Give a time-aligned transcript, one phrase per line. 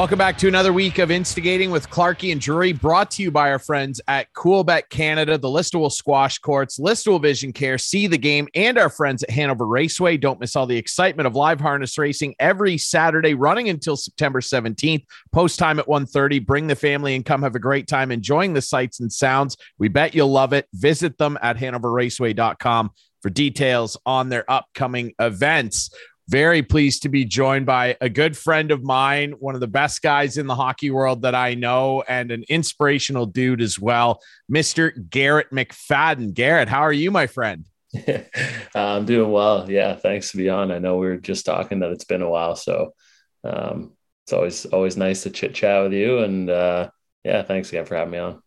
[0.00, 3.50] Welcome back to another week of Instigating with Clarky and Drury, brought to you by
[3.50, 8.48] our friends at Coolbet Canada, the Listowel Squash Courts, Listowel Vision Care, See the Game,
[8.54, 10.16] and our friends at Hanover Raceway.
[10.16, 15.04] Don't miss all the excitement of live harness racing every Saturday, running until September 17th.
[15.32, 16.46] Post time at 1.30.
[16.46, 19.58] Bring the family and come have a great time enjoying the sights and sounds.
[19.78, 20.66] We bet you'll love it.
[20.72, 25.90] Visit them at hanoverraceway.com for details on their upcoming events.
[26.30, 30.00] Very pleased to be joined by a good friend of mine, one of the best
[30.00, 34.92] guys in the hockey world that I know, and an inspirational dude as well, Mr.
[35.10, 36.32] Garrett McFadden.
[36.32, 37.64] Garrett, how are you, my friend?
[38.76, 39.68] I'm doing well.
[39.68, 40.70] Yeah, thanks to be on.
[40.70, 42.94] I know we were just talking that it's been a while, so
[43.42, 46.20] um, it's always always nice to chit chat with you.
[46.20, 46.90] And uh,
[47.24, 48.40] yeah, thanks again for having me on.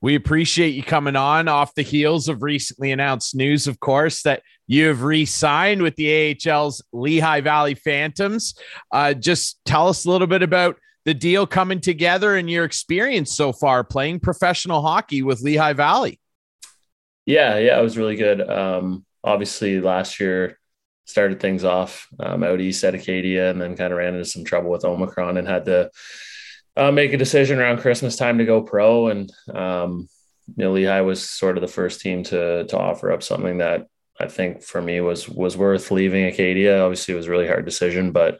[0.00, 4.42] We appreciate you coming on off the heels of recently announced news, of course, that
[4.66, 8.54] you have re signed with the AHL's Lehigh Valley Phantoms.
[8.90, 13.32] Uh, just tell us a little bit about the deal coming together and your experience
[13.32, 16.18] so far playing professional hockey with Lehigh Valley.
[17.26, 18.40] Yeah, yeah, it was really good.
[18.40, 20.58] Um, obviously, last year
[21.06, 24.44] started things off um, out east at Acadia and then kind of ran into some
[24.44, 25.90] trouble with Omicron and had to
[26.76, 29.08] uh, make a decision around Christmas time to go pro.
[29.08, 30.08] And, um,
[30.56, 33.86] you know, Lehigh was sort of the first team to, to offer up something that
[34.20, 36.82] I think for me was, was worth leaving Acadia.
[36.82, 38.38] Obviously it was a really hard decision, but,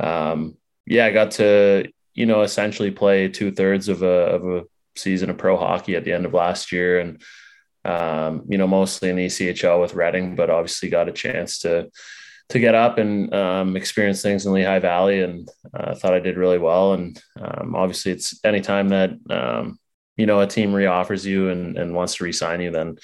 [0.00, 4.64] um, yeah, I got to, you know, essentially play two thirds of a, of a
[4.96, 7.00] season of pro hockey at the end of last year.
[7.00, 7.22] And,
[7.84, 11.90] um, you know, mostly in the ECHL with Reading, but obviously got a chance to,
[12.50, 16.20] to get up and um, experience things in Lehigh Valley, and I uh, thought I
[16.20, 16.92] did really well.
[16.92, 19.78] And um, obviously, it's anytime that um,
[20.16, 22.96] you know a team reoffers you and, and wants to re-sign you, then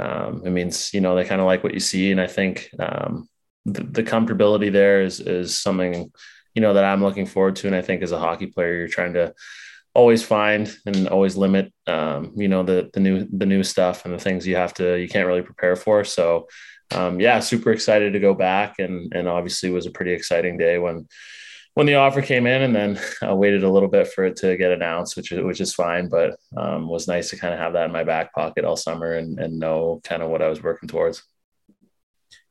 [0.00, 2.10] um, it means you know they kind of like what you see.
[2.10, 3.28] And I think um,
[3.64, 6.10] the, the, comfortability there is is something
[6.54, 7.66] you know that I'm looking forward to.
[7.66, 9.34] And I think as a hockey player, you're trying to
[9.92, 14.14] always find and always limit um, you know the the new the new stuff and
[14.14, 16.04] the things you have to you can't really prepare for.
[16.04, 16.48] So
[16.92, 20.56] um, yeah, super excited to go back, and and obviously it was a pretty exciting
[20.56, 21.06] day when
[21.80, 24.54] when the offer came in, and then I waited a little bit for it to
[24.58, 27.86] get announced, which which is fine, but um, was nice to kind of have that
[27.86, 30.90] in my back pocket all summer and and know kind of what I was working
[30.90, 31.22] towards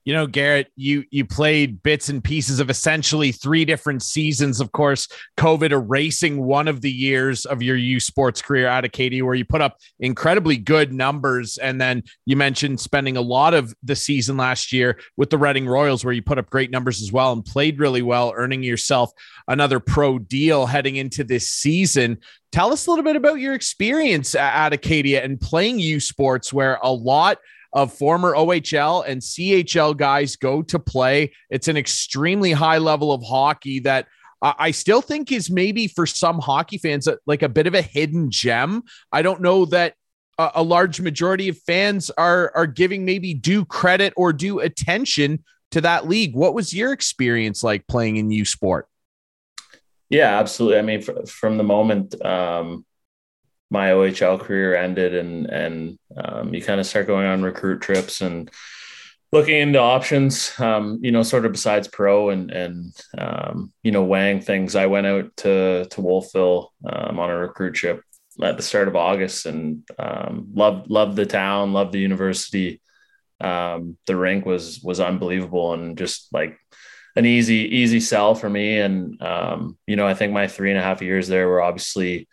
[0.05, 4.59] you know, Garrett, you you played bits and pieces of essentially three different seasons.
[4.59, 8.89] Of course, COVID erasing one of the years of your U Sports career out of
[8.89, 13.53] Acadia, where you put up incredibly good numbers, and then you mentioned spending a lot
[13.53, 17.01] of the season last year with the Reading Royals, where you put up great numbers
[17.01, 19.11] as well and played really well, earning yourself
[19.47, 22.19] another pro deal heading into this season.
[22.51, 26.79] Tell us a little bit about your experience at Acadia and playing U Sports, where
[26.81, 27.37] a lot
[27.73, 31.33] of former OHL and CHL guys go to play.
[31.49, 34.07] It's an extremely high level of hockey that
[34.41, 38.31] I still think is maybe for some hockey fans like a bit of a hidden
[38.31, 38.83] gem.
[39.11, 39.95] I don't know that
[40.37, 45.81] a large majority of fans are are giving maybe due credit or due attention to
[45.81, 46.33] that league.
[46.35, 48.87] What was your experience like playing in U Sport?
[50.09, 50.79] Yeah, absolutely.
[50.79, 52.85] I mean, from the moment um,
[53.69, 58.21] my OHL career ended and and um, you kind of start going on recruit trips
[58.21, 58.49] and
[59.31, 64.03] looking into options um, you know sort of besides pro and and um, you know
[64.03, 64.75] weighing things.
[64.75, 68.03] I went out to to Wolfville um, on a recruit trip
[68.41, 72.81] at the start of August and um, loved loved the town loved the university.
[73.41, 76.57] Um, the rink was was unbelievable and just like
[77.15, 79.17] an easy easy sell for me and
[79.85, 82.27] you know I think my three and a half years there were obviously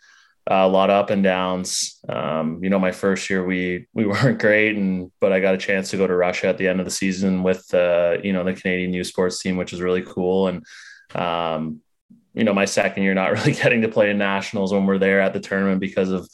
[0.49, 1.99] uh, a lot of up and downs.
[2.07, 5.59] Um, you know, my first year we we weren't great, and but I got a
[5.59, 8.43] chance to go to Russia at the end of the season with uh, you know
[8.43, 10.47] the Canadian U Sports team, which was really cool.
[10.47, 10.65] And
[11.15, 11.81] um,
[12.33, 15.21] you know, my second year not really getting to play in nationals when we're there
[15.21, 16.29] at the tournament because of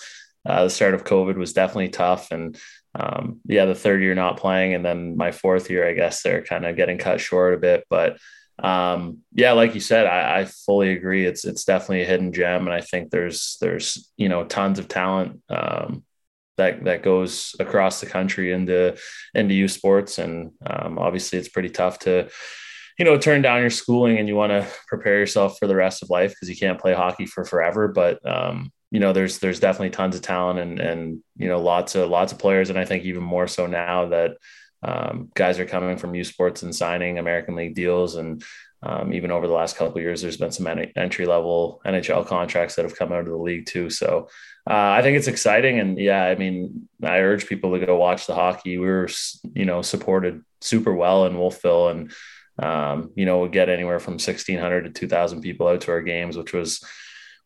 [0.45, 2.31] uh, the start of COVID was definitely tough.
[2.31, 2.57] And
[2.93, 6.43] um, yeah, the third year not playing, and then my fourth year, I guess they're
[6.43, 8.17] kind of getting cut short a bit, but
[8.59, 11.25] um, yeah, like you said, I, I, fully agree.
[11.25, 14.87] It's it's definitely a hidden gem, and I think there's there's you know tons of
[14.87, 16.03] talent um,
[16.57, 18.95] that that goes across the country into
[19.33, 22.29] into U Sports, and um, obviously it's pretty tough to
[22.99, 26.03] you know turn down your schooling and you want to prepare yourself for the rest
[26.03, 27.87] of life because you can't play hockey for forever.
[27.87, 31.95] But um, you know there's there's definitely tons of talent and and you know lots
[31.95, 34.37] of lots of players, and I think even more so now that
[34.83, 38.43] um, guys are coming from U Sports and signing American League deals, and
[38.81, 42.83] um, even over the last couple years, there's been some entry level NHL contracts that
[42.83, 43.89] have come out of the league too.
[43.89, 44.27] So
[44.69, 48.27] uh, I think it's exciting, and yeah, I mean, I urge people to go watch
[48.27, 48.77] the hockey.
[48.77, 49.09] We were,
[49.53, 52.11] you know, supported super well in Wolfville, and
[52.59, 56.37] um, you know, would get anywhere from 1600 to 2000 people out to our games,
[56.37, 56.83] which was,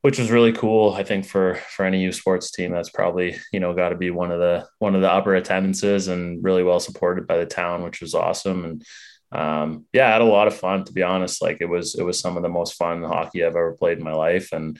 [0.01, 0.93] which was really cool.
[0.93, 4.11] I think for, for any U sports team, that's probably, you know, got to be
[4.11, 7.83] one of the, one of the upper attendances and really well supported by the town,
[7.83, 8.63] which was awesome.
[8.63, 8.85] And,
[9.31, 11.41] um, yeah, I had a lot of fun to be honest.
[11.41, 14.03] Like it was, it was some of the most fun hockey I've ever played in
[14.03, 14.53] my life.
[14.53, 14.77] And,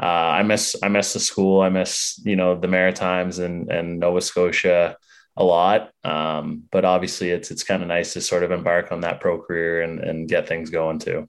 [0.00, 1.60] uh, I miss, I miss the school.
[1.60, 4.96] I miss, you know, the Maritimes and, and Nova Scotia
[5.36, 5.90] a lot.
[6.04, 9.40] Um, but obviously it's, it's kind of nice to sort of embark on that pro
[9.40, 11.28] career and, and get things going too.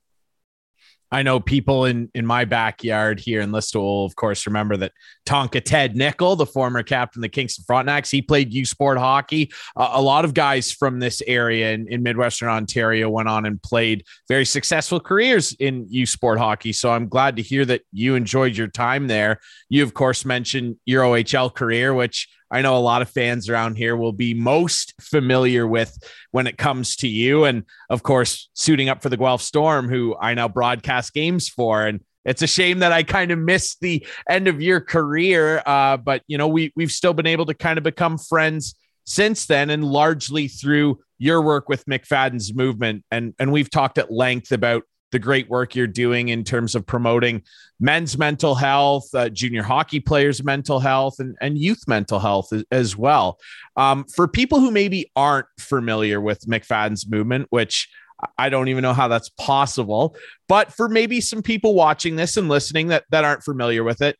[1.11, 4.93] I know people in in my backyard here in Listowel of course, remember that
[5.29, 9.51] Tonka Ted Nickel, the former captain of the Kingston Frontenacs, he played U Sport hockey.
[9.75, 13.61] Uh, a lot of guys from this area in, in Midwestern Ontario went on and
[13.61, 16.73] played very successful careers in U Sport hockey.
[16.73, 19.39] So I'm glad to hear that you enjoyed your time there.
[19.69, 23.75] You, of course, mentioned your OHL career, which I know a lot of fans around
[23.75, 25.95] here will be most familiar with
[26.31, 27.43] when it comes to you.
[27.43, 31.85] And of course, suiting up for the Guelph Storm, who I now broadcast games for.
[31.85, 31.99] And
[32.29, 35.63] it's a shame that I kind of missed the end of your career.
[35.65, 39.47] Uh, but you know, we we've still been able to kind of become friends since
[39.47, 43.03] then, and largely through your work with McFadden's movement.
[43.09, 46.85] And and we've talked at length about the great work you're doing in terms of
[46.85, 47.41] promoting
[47.79, 52.63] men's mental health, uh, junior hockey players' mental health, and, and youth mental health as,
[52.71, 53.39] as well.
[53.75, 57.89] Um, for people who maybe aren't familiar with McFadden's movement, which
[58.37, 60.15] I don't even know how that's possible,
[60.47, 64.17] but for maybe some people watching this and listening that, that aren't familiar with it,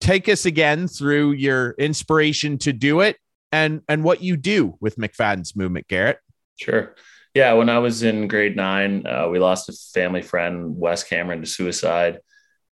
[0.00, 3.16] take us again through your inspiration to do it
[3.52, 6.18] and, and what you do with McFadden's movement, Garrett.
[6.56, 6.94] Sure.
[7.34, 11.40] Yeah, when I was in grade nine, uh, we lost a family friend, Wes Cameron,
[11.40, 12.20] to suicide.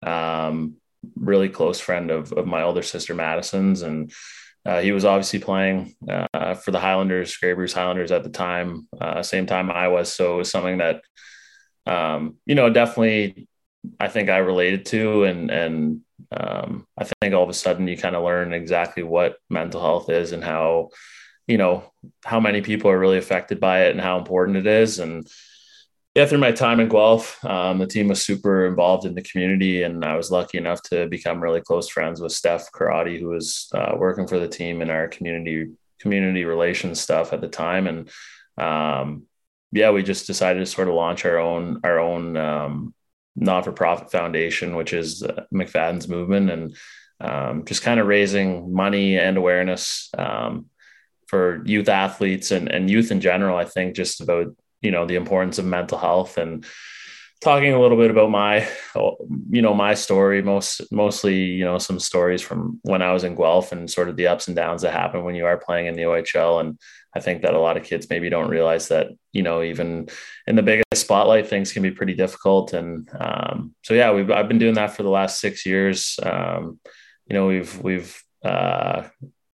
[0.01, 0.75] Um,
[1.15, 4.11] really close friend of, of my older sister Madison's, and
[4.65, 9.21] uh, he was obviously playing uh, for the Highlanders, Bruce Highlanders at the time, uh,
[9.21, 10.11] same time I was.
[10.11, 11.01] So it was something that,
[11.85, 13.47] um, you know, definitely
[13.99, 16.01] I think I related to, and and
[16.31, 20.09] um, I think all of a sudden you kind of learn exactly what mental health
[20.09, 20.89] is and how
[21.47, 21.83] you know
[22.23, 25.27] how many people are really affected by it and how important it is and
[26.15, 29.83] yeah through my time in guelph um, the team was super involved in the community
[29.83, 33.69] and i was lucky enough to become really close friends with steph karate who was
[33.73, 35.69] uh, working for the team in our community
[36.03, 37.87] community relations stuff at the time.
[37.87, 38.09] And
[38.57, 39.23] um,
[39.71, 42.93] yeah we just decided to sort of launch our own our own um,
[43.35, 46.75] not-for-profit foundation which is uh, mcfadden's movement and
[47.19, 50.67] um, just kind of raising money and awareness um,
[51.27, 55.15] for youth athletes and, and youth in general, I think just about, you know, the
[55.15, 56.65] importance of mental health and
[57.41, 58.67] talking a little bit about my,
[59.49, 63.35] you know, my story, most, mostly, you know, some stories from when I was in
[63.35, 65.95] Guelph and sort of the ups and downs that happen when you are playing in
[65.95, 66.61] the OHL.
[66.61, 66.79] And
[67.13, 70.07] I think that a lot of kids maybe don't realize that, you know, even
[70.47, 72.73] in the biggest spotlight, things can be pretty difficult.
[72.73, 76.17] And um, so, yeah, we've, I've been doing that for the last six years.
[76.23, 76.79] Um,
[77.27, 79.03] you know, we've, we've, uh,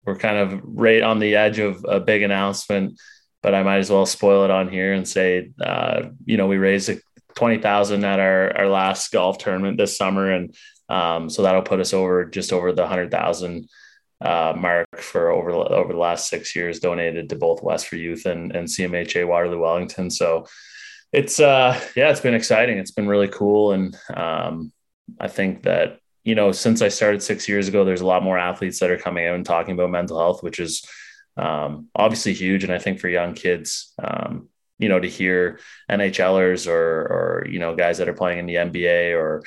[0.04, 2.98] we're kind of right on the edge of a big announcement,
[3.42, 6.56] but I might as well spoil it on here and say, uh, you know, we
[6.56, 6.90] raised
[7.34, 10.54] twenty thousand at our our last golf tournament this summer, and
[10.88, 13.68] um, so that'll put us over just over the hundred thousand
[14.20, 18.26] uh, mark for over over the last six years, donated to both Wes for Youth
[18.26, 20.10] and and CMHA Waterloo Wellington.
[20.10, 20.46] So
[21.12, 22.78] it's uh yeah, it's been exciting.
[22.78, 24.72] It's been really cool, and um,
[25.20, 28.36] I think that you know, since I started six years ago, there's a lot more
[28.36, 30.84] athletes that are coming out and talking about mental health, which is
[31.38, 32.64] um, obviously huge.
[32.64, 37.58] And I think for young kids, um, you know, to hear NHLers or, or, you
[37.58, 39.42] know, guys that are playing in the NBA or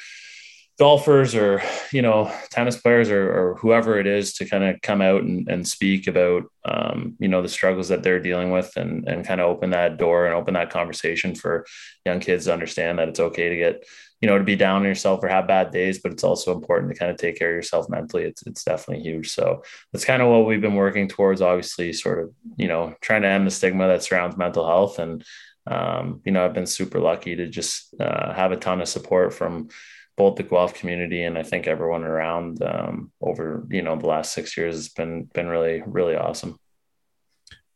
[0.80, 5.02] golfers or, you know, tennis players or, or whoever it is to kind of come
[5.02, 9.08] out and, and speak about, um, you know, the struggles that they're dealing with and,
[9.08, 11.66] and kind of open that door and open that conversation for
[12.06, 13.86] young kids to understand that it's okay to get
[14.22, 16.92] you know, to be down on yourself or have bad days, but it's also important
[16.92, 18.24] to kind of take care of yourself mentally.
[18.24, 19.32] It's it's definitely huge.
[19.32, 21.42] So that's kind of what we've been working towards.
[21.42, 25.00] Obviously, sort of, you know, trying to end the stigma that surrounds mental health.
[25.00, 25.26] And
[25.68, 29.34] um, you know, I've been super lucky to just uh, have a ton of support
[29.34, 29.70] from
[30.18, 34.34] both the Guelph community and I think everyone around um, over you know the last
[34.34, 36.60] six years has been been really really awesome.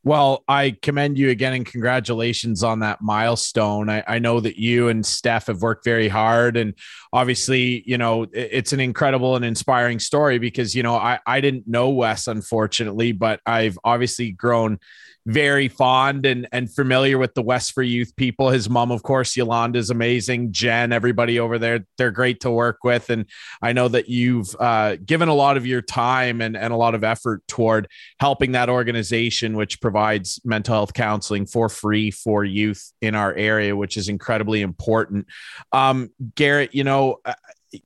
[0.06, 3.90] Well, I commend you again and congratulations on that milestone.
[3.90, 6.58] I, I, know that you and Steph have worked very hard.
[6.58, 6.76] And
[7.12, 11.68] obviously, you know, it's an incredible and inspiring story because, you know, I, I didn't
[11.68, 14.78] know Wes, unfortunately, but I've obviously grown
[15.26, 18.50] very fond and and familiar with the Wes for Youth people.
[18.50, 20.52] His mom, of course, Yolanda is amazing.
[20.52, 23.10] Jen, everybody over there, they're great to work with.
[23.10, 23.26] And
[23.62, 26.96] I know that you've uh, given a lot of your time and, and a lot
[26.96, 27.88] of effort toward
[28.20, 33.76] helping that organization, which provides mental health counseling for free for youth in our area,
[33.76, 35.26] which is incredibly important.
[35.72, 37.20] Um, Garrett, you know,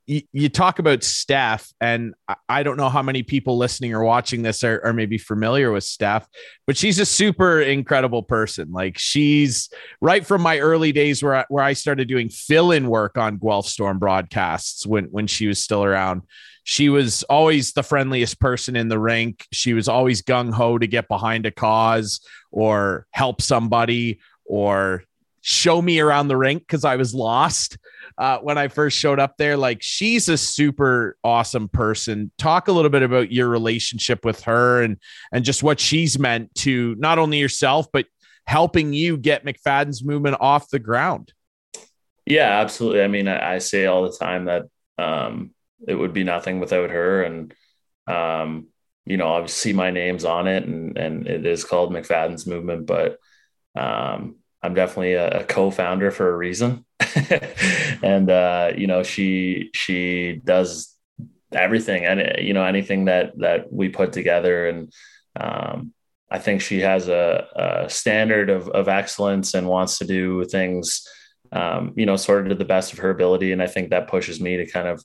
[0.05, 2.13] you, talk about Steph, and
[2.47, 5.83] I don't know how many people listening or watching this are, are maybe familiar with
[5.83, 6.27] Steph,
[6.67, 8.71] but she's a super incredible person.
[8.71, 9.69] Like she's
[10.01, 13.37] right from my early days where I, where I started doing fill in work on
[13.37, 16.23] Guelph Storm broadcasts when when she was still around.
[16.63, 19.47] She was always the friendliest person in the rink.
[19.51, 25.03] She was always gung ho to get behind a cause or help somebody or
[25.41, 27.77] show me around the rink because I was lost
[28.19, 29.57] uh, when I first showed up there.
[29.57, 32.31] Like she's a super awesome person.
[32.37, 34.97] Talk a little bit about your relationship with her and
[35.31, 38.05] and just what she's meant to not only yourself but
[38.45, 41.33] helping you get McFadden's movement off the ground.
[42.25, 43.03] Yeah, absolutely.
[43.03, 44.65] I mean, I, I say all the time that
[44.97, 45.51] um,
[45.87, 47.53] it would be nothing without her, and
[48.05, 48.67] um,
[49.05, 53.17] you know, obviously my name's on it, and and it is called McFadden's movement, but
[53.75, 56.85] um, I'm definitely a, a co-founder for a reason.
[58.03, 60.95] and uh, you know, she she does
[61.51, 64.93] everything and you know anything that that we put together and
[65.39, 65.93] um,
[66.31, 67.47] I think she has a,
[67.85, 71.07] a, standard of, of excellence and wants to do things,
[71.51, 73.51] um, you know, sort of to the best of her ability.
[73.51, 75.03] And I think that pushes me to kind of,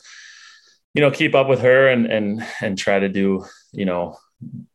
[0.92, 4.16] you know, keep up with her and and and try to do, you know,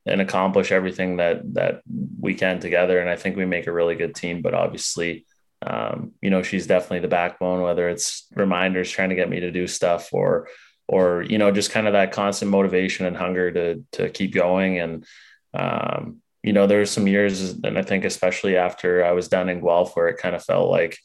[0.05, 1.81] and accomplish everything that that
[2.19, 2.99] we can together.
[2.99, 4.41] And I think we make a really good team.
[4.41, 5.25] But obviously,
[5.61, 7.61] um, you know, she's definitely the backbone.
[7.61, 10.47] Whether it's reminders trying to get me to do stuff, or
[10.87, 14.79] or you know, just kind of that constant motivation and hunger to to keep going.
[14.79, 15.05] And
[15.53, 19.49] um, you know, there were some years, and I think especially after I was done
[19.49, 20.97] in Guelph, where it kind of felt like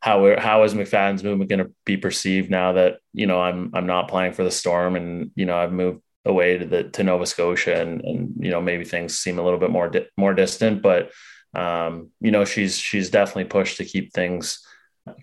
[0.00, 3.86] how how is McFadden's movement going to be perceived now that you know I'm I'm
[3.86, 7.26] not playing for the Storm and you know I've moved away to the to Nova
[7.26, 10.82] Scotia and and you know maybe things seem a little bit more di- more distant
[10.82, 11.10] but
[11.54, 14.64] um, you know she's she's definitely pushed to keep things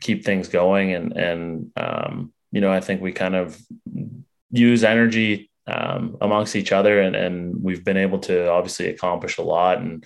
[0.01, 3.59] keep things going and and um, you know I think we kind of
[4.51, 9.43] use energy um, amongst each other and and we've been able to obviously accomplish a
[9.43, 10.05] lot and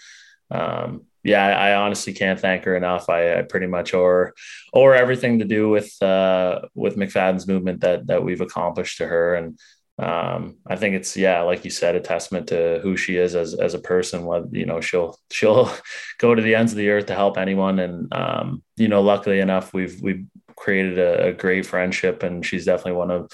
[0.51, 3.09] um, yeah, I honestly can't thank her enough.
[3.09, 4.29] I, I pretty much owe
[4.73, 9.35] owe everything to do with uh, with McFadden's movement that that we've accomplished to her,
[9.35, 9.57] and
[10.00, 13.53] um, I think it's yeah, like you said, a testament to who she is as
[13.53, 14.25] as a person.
[14.25, 15.71] What you know, she'll she'll
[16.17, 19.39] go to the ends of the earth to help anyone, and um, you know, luckily
[19.39, 23.29] enough, we've we've created a, a, great friendship, and she's definitely one of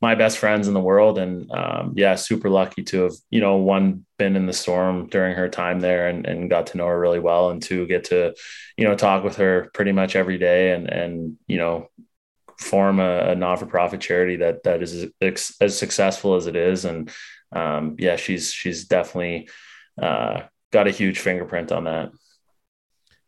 [0.00, 1.18] my best friends in the world.
[1.18, 5.34] And um, yeah, super lucky to have you know one been in the storm during
[5.34, 8.34] her time there, and and got to know her really well, and two get to
[8.76, 11.88] you know talk with her pretty much every day, and and you know
[12.62, 16.84] form a, a not-for-profit charity that that is as, as successful as it is.
[16.84, 17.10] And
[17.54, 19.48] um, yeah she's she's definitely
[20.00, 20.42] uh,
[20.72, 22.10] got a huge fingerprint on that.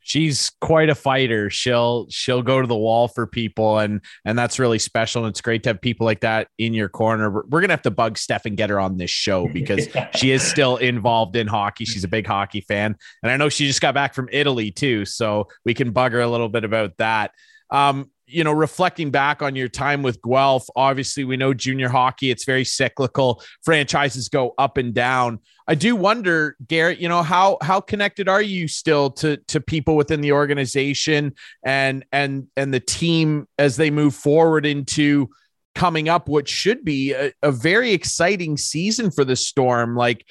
[0.06, 1.48] She's quite a fighter.
[1.48, 5.24] She'll she'll go to the wall for people and and that's really special.
[5.24, 7.30] And it's great to have people like that in your corner.
[7.30, 10.30] We're, we're gonna have to bug steph and get her on this show because she
[10.30, 11.86] is still involved in hockey.
[11.86, 12.96] She's a big hockey fan.
[13.22, 15.06] And i know she just got back from italy too.
[15.06, 17.30] So we can bug her a little bit about that.
[17.70, 22.30] Um, you know, reflecting back on your time with Guelph, obviously we know junior hockey,
[22.30, 23.42] it's very cyclical.
[23.62, 25.40] Franchises go up and down.
[25.66, 29.96] I do wonder, Garrett, you know, how how connected are you still to to people
[29.96, 35.28] within the organization and and and the team as they move forward into
[35.74, 39.96] coming up what should be a, a very exciting season for the Storm.
[39.96, 40.24] Like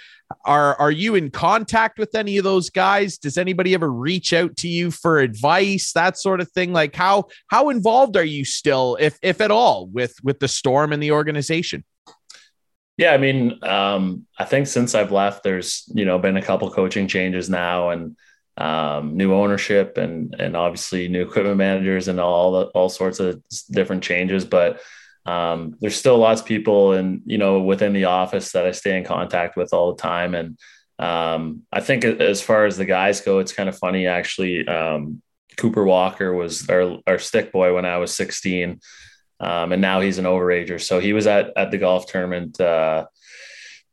[0.46, 3.18] are are you in contact with any of those guys?
[3.18, 6.74] Does anybody ever reach out to you for advice, that sort of thing?
[6.74, 10.94] Like how how involved are you still, if if at all, with with the storm
[10.94, 11.84] and the organization?
[12.98, 16.70] Yeah, I mean, um, I think since I've left, there's you know been a couple
[16.72, 18.16] coaching changes now and
[18.58, 24.04] um, new ownership and and obviously new equipment managers and all all sorts of different
[24.04, 24.80] changes, but
[25.25, 28.98] um, there's still lots of people and you know within the office that I stay
[28.98, 30.36] in contact with all the time.
[30.36, 30.58] And
[31.00, 34.68] um, I think as far as the guys go it's kind of funny actually.
[34.68, 35.22] Um,
[35.56, 38.80] Cooper Walker was our, our stick boy when I was 16
[39.39, 40.82] um, and now he's an overager.
[40.82, 43.06] So he was at at the golf tournament uh,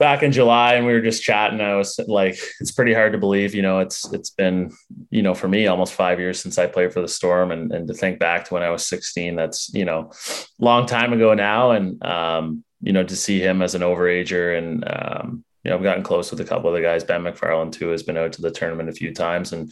[0.01, 1.61] back in July and we were just chatting.
[1.61, 4.73] I was like, it's pretty hard to believe, you know, it's, it's been,
[5.11, 7.87] you know, for me almost five years since I played for the storm and, and
[7.87, 10.11] to think back to when I was 16, that's, you know,
[10.59, 11.73] long time ago now.
[11.73, 15.83] And, um, you know, to see him as an overager and, um, you know, I've
[15.83, 17.05] gotten close with a couple of the guys.
[17.05, 19.71] Ben McFarland too has been out to the tournament a few times, and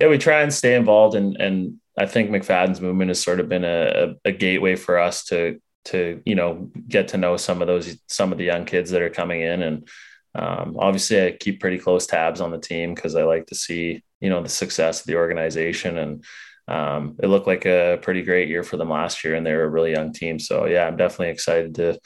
[0.00, 1.16] yeah, we try and stay involved.
[1.16, 5.24] And and I think McFadden's movement has sort of been a, a gateway for us
[5.26, 8.90] to to you know get to know some of those some of the young kids
[8.90, 9.62] that are coming in.
[9.62, 9.88] And
[10.36, 14.02] um, obviously i keep pretty close tabs on the team because i like to see
[14.20, 15.98] you know the success of the organization.
[15.98, 16.24] And
[16.66, 19.64] um, it looked like a pretty great year for them last year and they were
[19.64, 20.38] a really young team.
[20.38, 21.98] So yeah i'm definitely excited to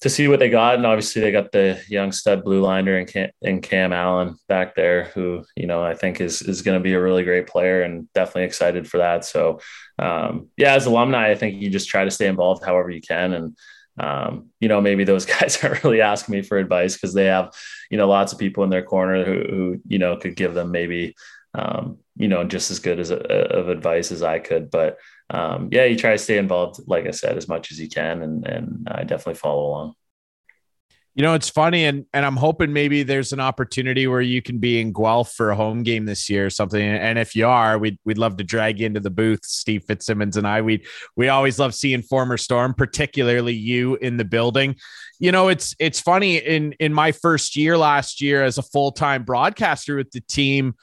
[0.00, 0.74] to see what they got.
[0.74, 4.74] And obviously, they got the young stud blue liner and Cam, and Cam Allen back
[4.74, 7.82] there, who you know I think is is going to be a really great player,
[7.82, 9.24] and definitely excited for that.
[9.24, 9.60] So,
[9.98, 13.32] um, yeah, as alumni, I think you just try to stay involved however you can,
[13.32, 13.56] and
[13.98, 17.54] um, you know maybe those guys aren't really asking me for advice because they have
[17.90, 20.70] you know lots of people in their corner who, who you know could give them
[20.70, 21.14] maybe
[21.54, 24.98] um, you know just as good as a, of advice as I could, but
[25.30, 28.22] um, yeah, you try to stay involved, like I said, as much as you can,
[28.22, 29.94] and and I definitely follow along.
[31.16, 34.58] You know, it's funny, and and I'm hoping maybe there's an opportunity where you can
[34.58, 36.80] be in Guelph for a home game this year or something.
[36.80, 40.36] And if you are, we'd we'd love to drag you into the booth, Steve Fitzsimmons
[40.36, 40.60] and I.
[40.60, 40.84] We
[41.16, 44.76] we always love seeing former Storm, particularly you in the building.
[45.18, 48.92] You know, it's it's funny in in my first year last year as a full
[48.92, 50.74] time broadcaster with the team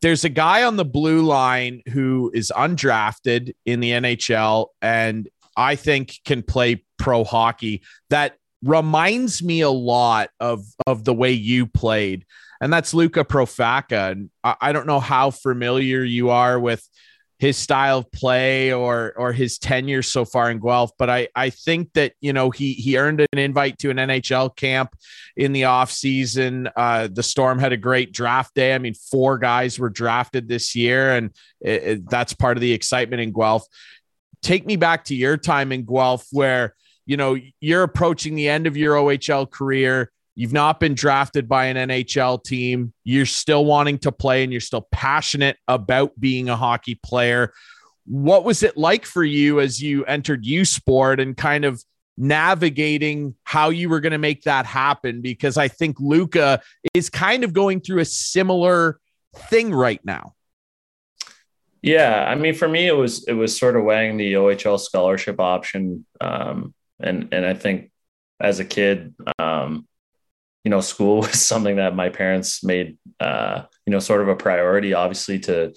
[0.00, 5.74] there's a guy on the blue line who is undrafted in the NHL and I
[5.74, 11.66] think can play pro hockey that reminds me a lot of of the way you
[11.66, 12.24] played.
[12.60, 14.12] And that's Luca Profaca.
[14.12, 16.88] And I, I don't know how familiar you are with
[17.38, 20.90] his style of play or or his tenure so far in Guelph.
[20.98, 24.56] But I I think that you know he he earned an invite to an NHL
[24.56, 24.96] camp
[25.36, 26.68] in the off season.
[26.76, 28.74] Uh, the Storm had a great draft day.
[28.74, 31.30] I mean, four guys were drafted this year, and
[31.60, 33.66] it, it, that's part of the excitement in Guelph.
[34.42, 36.74] Take me back to your time in Guelph, where
[37.06, 41.64] you know you're approaching the end of your OHL career You've not been drafted by
[41.64, 42.92] an NHL team.
[43.02, 47.52] You're still wanting to play and you're still passionate about being a hockey player.
[48.06, 51.82] What was it like for you as you entered U Sport and kind of
[52.16, 55.22] navigating how you were going to make that happen?
[55.22, 56.62] Because I think Luca
[56.94, 59.00] is kind of going through a similar
[59.50, 60.34] thing right now.
[61.82, 65.40] Yeah, I mean, for me, it was it was sort of weighing the OHL scholarship
[65.40, 67.90] option, um, and and I think
[68.38, 69.88] as a kid, um,
[70.68, 74.36] you know, school was something that my parents made, uh, you know, sort of a
[74.36, 75.72] priority, obviously, to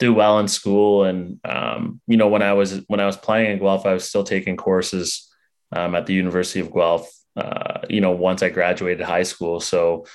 [0.00, 1.04] do well in school.
[1.04, 4.08] And um, you know, when I was when I was playing in Guelph, I was
[4.08, 5.32] still taking courses
[5.70, 7.08] um, at the University of Guelph.
[7.36, 10.06] Uh, you know, once I graduated high school, so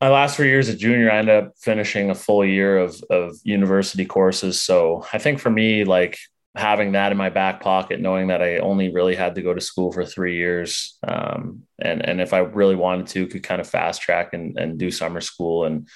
[0.00, 3.36] my last three years as junior, I ended up finishing a full year of of
[3.44, 4.62] university courses.
[4.62, 6.18] So I think for me, like
[6.56, 9.60] having that in my back pocket, knowing that I only really had to go to
[9.60, 13.68] school for three years, um, and and if I really wanted to, could kind of
[13.68, 15.64] fast track and and do summer school.
[15.64, 15.88] And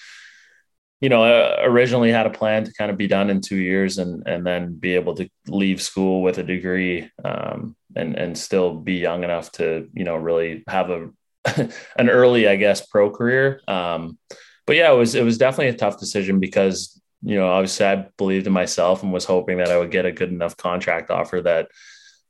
[1.00, 3.98] you know, I originally had a plan to kind of be done in two years,
[3.98, 8.74] and and then be able to leave school with a degree, um, and and still
[8.74, 11.10] be young enough to you know really have a
[11.96, 13.60] an early, I guess, pro career.
[13.68, 14.18] Um,
[14.66, 18.06] but yeah, it was it was definitely a tough decision because you know, obviously I
[18.18, 21.40] believed in myself and was hoping that I would get a good enough contract offer
[21.42, 21.68] that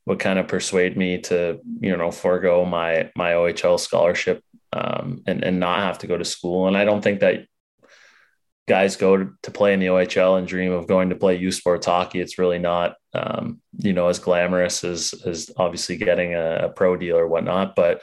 [0.07, 5.43] would kind of persuade me to, you know, forego my my OHL scholarship um, and
[5.43, 6.69] and not have to go to school.
[6.69, 7.47] And I don't think that
[8.67, 11.87] guys go to, play in the OHL and dream of going to play U Sports
[11.87, 12.21] hockey.
[12.21, 16.97] It's really not, um, you know, as glamorous as as obviously getting a, a pro
[16.97, 18.01] deal or whatnot, but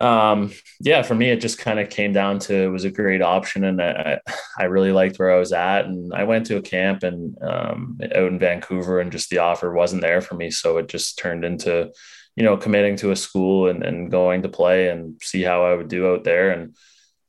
[0.00, 3.20] um, yeah, for me, it just kind of came down to it was a great
[3.20, 4.20] option, and I,
[4.58, 5.86] I really liked where I was at.
[5.86, 9.72] And I went to a camp and um, out in Vancouver, and just the offer
[9.72, 11.90] wasn't there for me, so it just turned into,
[12.36, 15.74] you know, committing to a school and, and going to play and see how I
[15.74, 16.50] would do out there.
[16.50, 16.76] And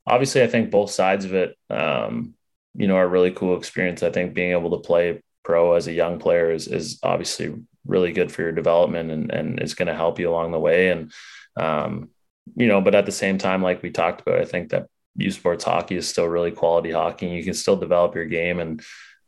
[0.05, 2.35] obviously, I think both sides of it, um,
[2.75, 4.03] you know, are really cool experience.
[4.03, 7.55] I think being able to play pro as a young player is is obviously
[7.87, 10.89] really good for your development and and it's going to help you along the way.
[10.89, 11.11] And
[11.57, 12.09] um,
[12.55, 15.31] you know, but at the same time, like we talked about, I think that U
[15.31, 17.27] Sports hockey is still really quality hockey.
[17.27, 18.81] You can still develop your game and,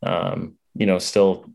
[0.04, 1.52] um, you know, still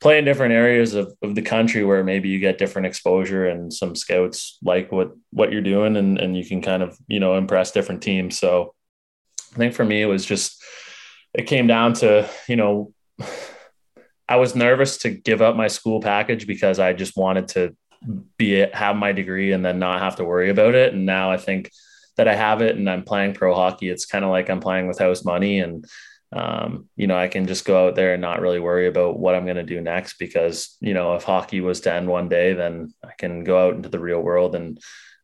[0.00, 3.72] play in different areas of, of the country where maybe you get different exposure and
[3.72, 7.36] some scouts like what what you're doing and, and you can kind of, you know,
[7.36, 8.38] impress different teams.
[8.38, 8.74] So
[9.52, 10.62] I think for me it was just
[11.34, 12.92] it came down to, you know,
[14.28, 17.76] I was nervous to give up my school package because I just wanted to
[18.36, 20.94] be it have my degree and then not have to worry about it.
[20.94, 21.70] And now I think
[22.16, 23.88] that I have it and I'm playing pro hockey.
[23.88, 25.84] It's kind of like I'm playing with house money and
[26.32, 29.34] um, you know, I can just go out there and not really worry about what
[29.34, 32.52] I'm going to do next because, you know, if hockey was to end one day,
[32.52, 34.78] then I can go out into the real world and,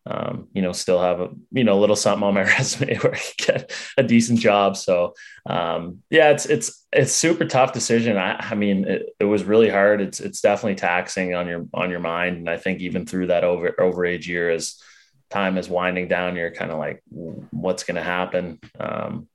[0.07, 3.17] um, you know, still have a, you know, a little something on my resume where
[3.17, 4.77] I get a decent job.
[4.77, 5.15] So,
[5.47, 8.17] um, yeah, it's, it's, it's super tough decision.
[8.17, 10.01] I, I mean, it, it was really hard.
[10.01, 12.37] It's, it's definitely taxing on your, on your mind.
[12.37, 14.81] And I think even through that over, overage year as
[15.29, 18.61] time is winding down, you're kind of like, what's going to happen?
[18.79, 19.29] Um,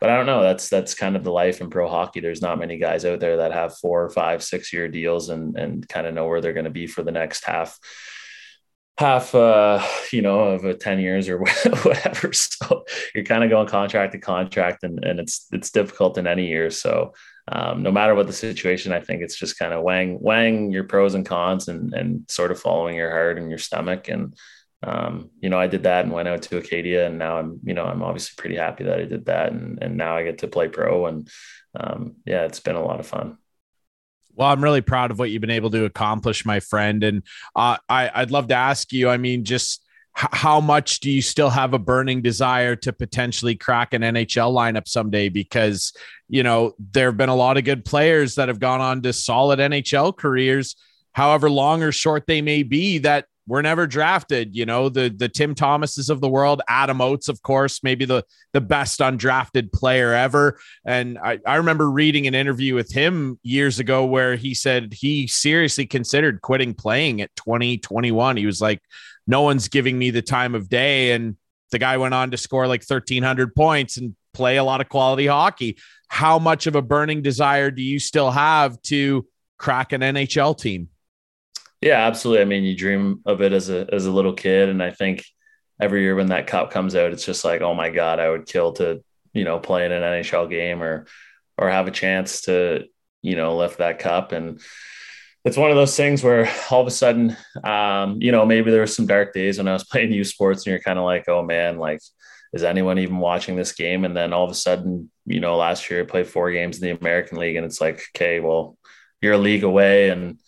[0.00, 0.42] but I don't know.
[0.42, 2.20] That's that's kind of the life in pro hockey.
[2.20, 5.88] There's not many guys out there that have four, five, six year deals and and
[5.88, 7.76] kind of know where they're going to be for the next half
[8.98, 9.80] half uh
[10.12, 11.38] you know of a 10 years or
[11.82, 12.32] whatever.
[12.32, 12.84] So
[13.14, 16.70] you're kind of going contract to contract and, and it's it's difficult in any year.
[16.70, 17.14] So
[17.50, 20.84] um, no matter what the situation i think it's just kind of weighing weighing your
[20.84, 24.08] pros and cons and and sort of following your heart and your stomach.
[24.08, 24.34] And
[24.82, 27.74] um, you know i did that and went out to acadia and now i'm you
[27.74, 29.52] know i'm obviously pretty happy that i did that.
[29.52, 31.28] And and now i get to play pro and
[31.78, 33.38] um, yeah it's been a lot of fun
[34.38, 37.02] well, I'm really proud of what you've been able to accomplish, my friend.
[37.02, 37.24] And
[37.56, 39.84] uh, I, I'd love to ask you, I mean, just
[40.16, 44.54] h- how much do you still have a burning desire to potentially crack an NHL
[44.54, 45.28] lineup someday?
[45.28, 45.92] Because,
[46.28, 49.12] you know, there have been a lot of good players that have gone on to
[49.12, 50.76] solid NHL careers,
[51.12, 54.54] however long or short they may be, that were never drafted.
[54.54, 58.22] You know, the the Tim Thomases of the world, Adam Oates, of course, maybe the
[58.52, 60.60] the best undrafted player ever.
[60.84, 65.26] And I, I remember reading an interview with him years ago where he said he
[65.26, 68.36] seriously considered quitting playing at 2021.
[68.36, 68.80] He was like,
[69.26, 71.12] no one's giving me the time of day.
[71.12, 71.36] And
[71.70, 75.26] the guy went on to score like 1,300 points and play a lot of quality
[75.26, 75.78] hockey.
[76.08, 79.26] How much of a burning desire do you still have to
[79.58, 80.88] crack an NHL team?
[81.80, 82.42] Yeah, absolutely.
[82.42, 85.24] I mean, you dream of it as a as a little kid, and I think
[85.80, 88.46] every year when that cup comes out, it's just like, oh my god, I would
[88.46, 91.06] kill to you know play in an NHL game or
[91.56, 92.86] or have a chance to
[93.22, 94.60] you know lift that cup and
[95.44, 98.80] it's one of those things where all of a sudden, um, you know, maybe there
[98.80, 101.28] were some dark days when I was playing U Sports, and you're kind of like,
[101.28, 102.00] oh man, like,
[102.52, 104.04] is anyone even watching this game?
[104.04, 106.82] And then all of a sudden, you know, last year I played four games in
[106.84, 108.76] the American League, and it's like, okay, well,
[109.20, 110.38] you're a league away, and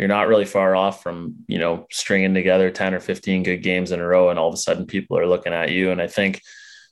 [0.00, 3.92] you're not really far off from you know stringing together 10 or 15 good games
[3.92, 5.90] in a row and all of a sudden people are looking at you.
[5.90, 6.40] And i think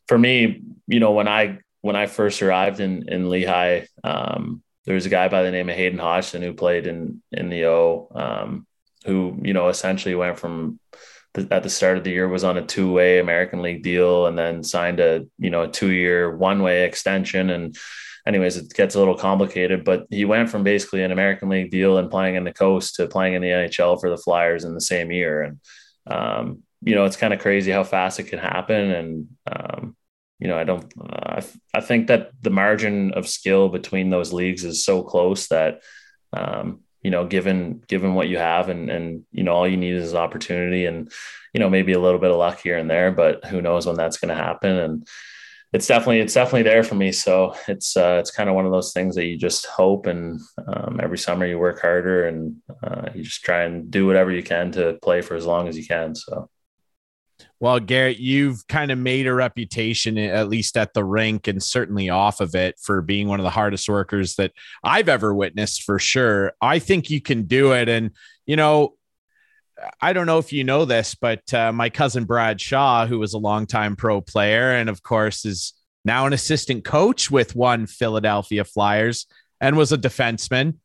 [0.07, 4.95] for me you know when i when i first arrived in in lehigh um, there
[4.95, 8.09] was a guy by the name of hayden hodgson who played in in the o
[8.15, 8.67] um,
[9.07, 10.79] who you know essentially went from
[11.35, 14.37] the, at the start of the year was on a two-way american league deal and
[14.39, 17.51] then signed a you know a two-year one-way extension.
[17.51, 17.77] And
[18.29, 19.83] anyways, it gets a little complicated.
[19.83, 23.09] But he went from basically an American League deal and playing in the coast to
[23.09, 25.43] playing in the NHL for the Flyers in the same year.
[25.43, 25.61] And
[26.07, 28.91] um, you know, it's kind of crazy how fast it can happen.
[28.91, 29.97] And um,
[30.39, 30.85] you know, I don't.
[31.01, 35.49] Uh, I, I think that the margin of skill between those leagues is so close
[35.49, 35.83] that.
[36.33, 39.95] Um, you know, given given what you have, and and you know, all you need
[39.95, 41.11] is opportunity, and
[41.55, 43.95] you know, maybe a little bit of luck here and there, but who knows when
[43.95, 44.77] that's going to happen.
[44.77, 45.09] And
[45.73, 47.13] it's definitely it's definitely there for me.
[47.13, 50.41] So it's uh, it's kind of one of those things that you just hope, and
[50.67, 54.43] um, every summer you work harder, and uh, you just try and do whatever you
[54.43, 56.15] can to play for as long as you can.
[56.15, 56.49] So.
[57.61, 62.09] Well, Garrett, you've kind of made a reputation, at least at the rink and certainly
[62.09, 64.53] off of it, for being one of the hardest workers that
[64.83, 66.53] I've ever witnessed for sure.
[66.61, 67.89] I think you can do it.
[67.89, 68.13] And,
[68.47, 68.95] you know,
[70.01, 73.35] I don't know if you know this, but uh, my cousin Brad Shaw, who was
[73.35, 75.73] a longtime pro player and of course is
[76.05, 79.27] now an assistant coach with one Philadelphia Flyers
[79.61, 80.77] and was a defenseman.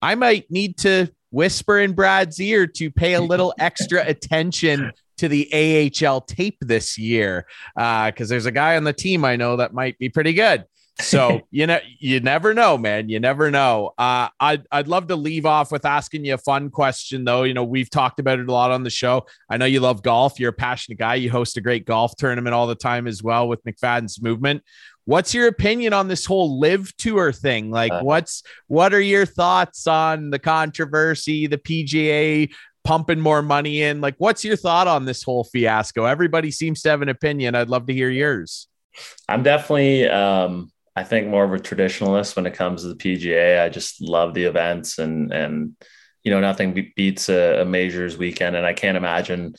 [0.00, 5.28] I might need to whisper in Brad's ear to pay a little extra attention to
[5.28, 9.56] the AHL tape this year because uh, there's a guy on the team I know
[9.56, 10.64] that might be pretty good.
[11.00, 13.08] So you know, you never know, man.
[13.08, 13.92] You never know.
[13.98, 17.44] Uh, I'd I'd love to leave off with asking you a fun question, though.
[17.44, 19.26] You know, we've talked about it a lot on the show.
[19.48, 20.38] I know you love golf.
[20.40, 21.16] You're a passionate guy.
[21.16, 24.62] You host a great golf tournament all the time as well with McFadden's Movement.
[25.04, 27.70] What's your opinion on this whole LIV tour thing?
[27.70, 32.50] Like, uh, what's what are your thoughts on the controversy, the PGA
[32.84, 34.02] pumping more money in?
[34.02, 36.04] Like, what's your thought on this whole fiasco?
[36.04, 37.54] Everybody seems to have an opinion.
[37.54, 38.68] I'd love to hear yours.
[39.28, 43.62] I'm definitely um I think more of a traditionalist when it comes to the PGA.
[43.62, 45.76] I just love the events and and
[46.24, 49.54] you know nothing beats a, a majors weekend, and I can't imagine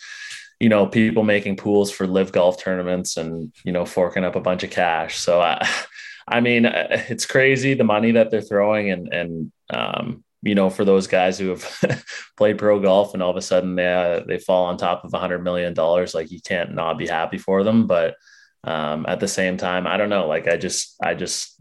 [0.59, 4.41] you know people making pools for LIV golf tournaments and you know forking up a
[4.41, 5.17] bunch of cash.
[5.17, 5.65] So I,
[6.27, 10.69] I mean, uh, it's crazy the money that they're throwing, and and um, you know
[10.69, 12.03] for those guys who have
[12.37, 15.13] played pro golf and all of a sudden they uh, they fall on top of
[15.13, 18.15] a hundred million dollars, like you can't not be happy for them, but
[18.63, 20.27] um, at the same time, I don't know.
[20.27, 21.59] Like I just I just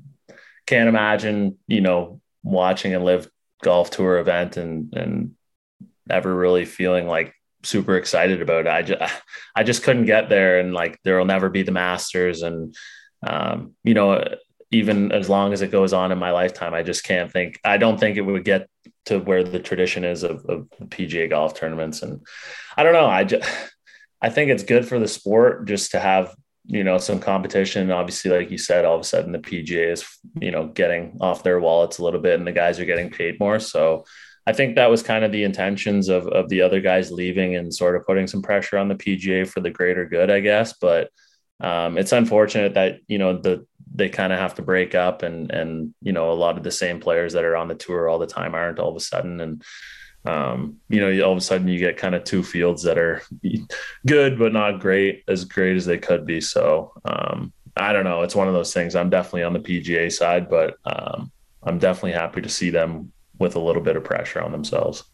[0.66, 3.28] can't imagine, you know, watching a LIV
[3.62, 5.34] golf tour event and and
[6.10, 8.68] ever really feeling like super excited about it.
[8.68, 9.14] I just
[9.54, 12.74] I just couldn't get there, and like there will never be the Masters, and
[13.22, 14.24] um, you know
[14.70, 17.58] even as long as it goes on in my lifetime, I just can't think.
[17.64, 18.68] I don't think it would get
[19.06, 22.20] to where the tradition is of, of PGA golf tournaments, and
[22.76, 23.06] I don't know.
[23.06, 23.48] I just
[24.20, 26.34] I think it's good for the sport just to have
[26.68, 27.90] you know some competition.
[27.90, 30.06] Obviously, like you said, all of a sudden the PGA is
[30.40, 33.40] you know getting off their wallets a little bit, and the guys are getting paid
[33.40, 33.58] more.
[33.58, 34.04] So
[34.46, 37.74] I think that was kind of the intentions of of the other guys leaving and
[37.74, 40.74] sort of putting some pressure on the PGA for the greater good, I guess.
[40.78, 41.10] But
[41.60, 45.50] um, it's unfortunate that you know the they kind of have to break up and
[45.50, 48.18] and you know a lot of the same players that are on the tour all
[48.18, 49.64] the time aren't all of a sudden and
[50.24, 53.22] um, you know all of a sudden you get kind of two fields that are
[54.06, 58.22] good but not great as great as they could be so um, i don't know
[58.22, 61.30] it's one of those things i'm definitely on the pga side but um,
[61.62, 65.04] i'm definitely happy to see them with a little bit of pressure on themselves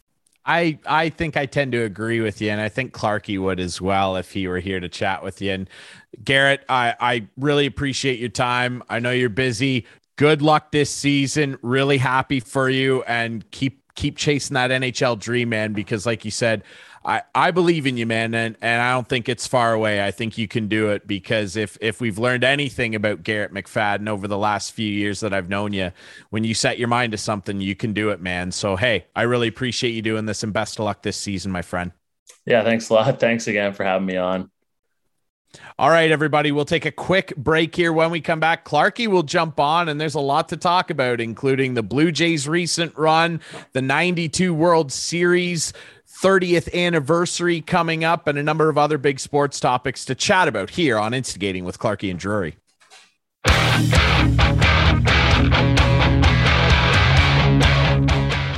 [0.47, 3.81] I I think I tend to agree with you, and I think Clarky would as
[3.81, 5.53] well if he were here to chat with you.
[5.53, 5.71] And
[6.23, 8.83] Garrett, I I really appreciate your time.
[8.89, 9.87] I know you're busy.
[10.17, 11.57] Good luck this season.
[11.63, 15.73] Really happy for you, and keep keep chasing that NHL dream, man.
[15.73, 16.63] Because like you said,
[17.05, 20.05] I, I believe in you, man, and, and I don't think it's far away.
[20.05, 24.09] I think you can do it because if if we've learned anything about Garrett McFadden
[24.09, 25.93] over the last few years that I've known you,
[26.31, 28.53] when you set your mind to something, you can do it, man.
[28.53, 31.63] So hey, I really appreciate you doing this, and best of luck this season, my
[31.63, 31.93] friend.
[32.47, 33.21] Yeah, thanks a lot.
[33.21, 34.51] Thanks again for having me on.
[35.79, 37.93] All right, everybody, we'll take a quick break here.
[37.93, 41.21] When we come back, Clarky will jump on, and there's a lot to talk about,
[41.21, 43.41] including the Blue Jays' recent run,
[43.73, 45.73] the 92 World Series,
[46.09, 50.71] 30th anniversary coming up, and a number of other big sports topics to chat about
[50.71, 52.57] here on Instigating with Clarky and Drury.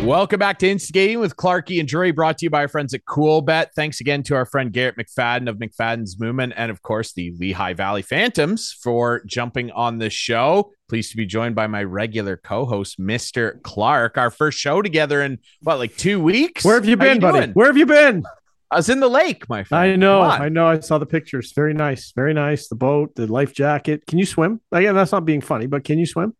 [0.07, 3.05] Welcome back to Instigating with Clarky and Drury, brought to you by our friends at
[3.07, 3.71] Coolbet.
[3.75, 7.73] Thanks again to our friend Garrett McFadden of McFadden's Movement, and of course the Lehigh
[7.73, 10.71] Valley Phantoms for jumping on the show.
[10.89, 13.61] Pleased to be joined by my regular co-host, Mr.
[13.65, 14.17] Clark.
[14.17, 16.65] Our first show together in what, like two weeks?
[16.65, 17.41] Where have you been, you buddy?
[17.41, 17.51] Doing?
[17.55, 18.23] Where have you been?
[18.71, 19.91] I was in the lake, my friend.
[19.91, 20.69] I know, I know.
[20.69, 21.51] I saw the pictures.
[21.51, 22.69] Very nice, very nice.
[22.69, 24.07] The boat, the life jacket.
[24.07, 24.61] Can you swim?
[24.71, 26.37] Again, that's not being funny, but can you swim?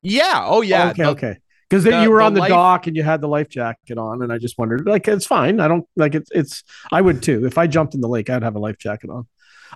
[0.00, 0.44] Yeah.
[0.46, 0.90] Oh, yeah.
[0.90, 1.02] okay.
[1.02, 1.38] The, okay
[1.70, 2.50] because then you were on the, the life...
[2.50, 5.60] dock and you had the life jacket on, and I just wondered, like, it's fine.
[5.60, 6.64] I don't like it's it's.
[6.90, 8.28] I would too if I jumped in the lake.
[8.28, 9.28] I'd have a life jacket on.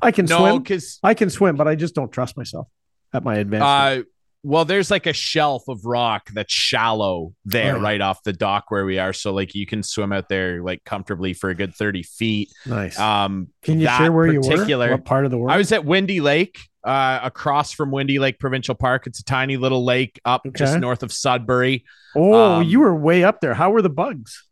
[0.03, 2.67] I can no, swim because I can swim, but I just don't trust myself
[3.13, 3.65] at my advanced.
[3.65, 4.03] Uh,
[4.43, 8.65] well, there's like a shelf of rock that's shallow there, oh, right off the dock
[8.71, 9.13] where we are.
[9.13, 12.53] So like you can swim out there like comfortably for a good thirty feet.
[12.67, 12.99] Nice.
[12.99, 14.97] Um, can you share where particular, you were?
[14.97, 15.53] What part of the world?
[15.53, 19.07] I was at Windy Lake uh, across from Windy Lake Provincial Park.
[19.07, 20.59] It's a tiny little lake up okay.
[20.59, 21.85] just north of Sudbury.
[22.15, 23.55] Oh, um, you were way up there.
[23.55, 24.45] How were the bugs?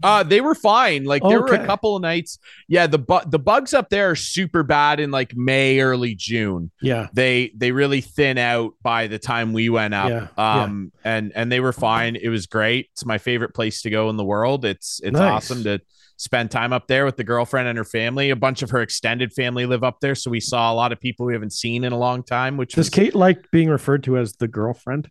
[0.00, 1.04] Uh, they were fine.
[1.04, 1.58] Like there okay.
[1.58, 2.38] were a couple of nights.
[2.68, 6.70] Yeah, the bu- the bugs up there are super bad in like May, early June.
[6.80, 10.08] Yeah, they they really thin out by the time we went up.
[10.08, 10.28] Yeah.
[10.36, 11.16] Um, yeah.
[11.16, 12.14] and and they were fine.
[12.14, 12.90] It was great.
[12.92, 14.64] It's my favorite place to go in the world.
[14.64, 15.32] It's it's nice.
[15.32, 15.80] awesome to
[16.18, 18.28] spend time up there with the girlfriend and her family.
[18.30, 21.00] A bunch of her extended family live up there, so we saw a lot of
[21.00, 22.58] people we haven't seen in a long time.
[22.58, 25.08] Which does was, Kate like being referred to as the girlfriend?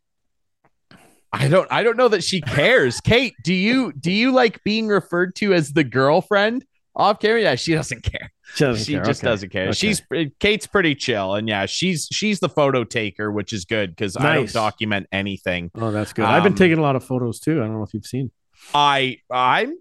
[1.33, 3.01] I don't I don't know that she cares.
[3.03, 6.65] Kate, do you do you like being referred to as the girlfriend
[6.95, 7.41] off camera?
[7.41, 8.31] Yeah, she doesn't care.
[8.55, 9.03] She, doesn't she care.
[9.03, 9.31] just okay.
[9.31, 9.63] doesn't care.
[9.63, 9.73] Okay.
[9.73, 10.01] She's
[10.39, 14.25] Kate's pretty chill, and yeah, she's she's the photo taker, which is good because nice.
[14.25, 15.71] I don't document anything.
[15.75, 16.25] Oh, that's good.
[16.25, 17.61] Um, I've been um, taking a lot of photos too.
[17.61, 18.31] I don't know if you've seen.
[18.73, 19.75] I I'm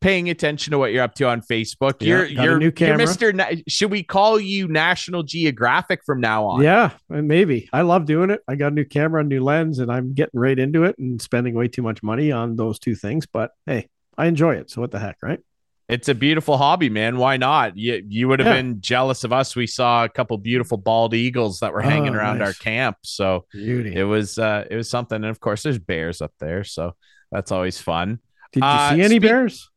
[0.00, 1.96] paying attention to what you're up to on Facebook.
[2.00, 2.98] Yeah, you're you're, new camera.
[2.98, 3.34] you're Mr.
[3.34, 6.62] Na- should we call you National Geographic from now on?
[6.62, 7.68] Yeah, maybe.
[7.72, 8.40] I love doing it.
[8.48, 11.20] I got a new camera, a new lens, and I'm getting right into it and
[11.20, 13.26] spending way too much money on those two things.
[13.26, 14.70] But hey, I enjoy it.
[14.70, 15.40] So what the heck, right?
[15.88, 17.16] It's a beautiful hobby, man.
[17.16, 17.78] Why not?
[17.78, 18.60] You you would have yeah.
[18.60, 19.56] been jealous of us.
[19.56, 22.48] We saw a couple beautiful bald eagles that were hanging oh, around nice.
[22.48, 22.98] our camp.
[23.02, 23.96] So Beauty.
[23.96, 25.16] it was uh it was something.
[25.16, 26.94] And of course, there's bears up there, so
[27.32, 28.18] that's always fun.
[28.52, 29.70] Did you uh, see any spe- bears?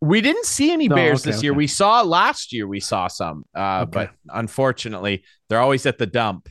[0.00, 1.52] We didn't see any no, bears okay, this year.
[1.52, 1.56] Okay.
[1.56, 2.66] We saw last year.
[2.68, 3.90] We saw some, uh, okay.
[3.90, 6.48] but unfortunately, they're always at the dump.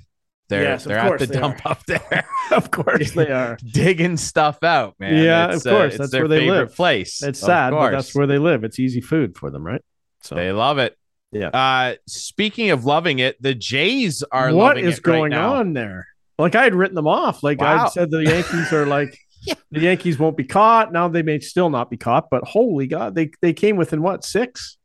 [0.50, 1.72] They're yes, they're at the dump are.
[1.74, 2.26] up there.
[2.52, 5.24] of course they are digging stuff out, man.
[5.24, 5.96] Yeah, it's, of course.
[5.96, 6.76] Uh, that's where they live.
[6.76, 7.22] Place.
[7.22, 8.64] It's sad, but that's where they live.
[8.64, 9.82] It's easy food for them, right?
[10.24, 10.98] So they love it.
[11.32, 11.50] Yeah.
[11.50, 14.54] Uh, speaking of loving it, the Jays are.
[14.54, 16.08] What is going right on there?
[16.40, 17.44] Like I had written them off.
[17.44, 17.86] Like wow.
[17.86, 19.54] I said, the Yankees are like yeah.
[19.72, 20.92] The Yankees won't be caught.
[20.94, 24.24] Now they may still not be caught, but holy God, they they came within what
[24.24, 24.78] six?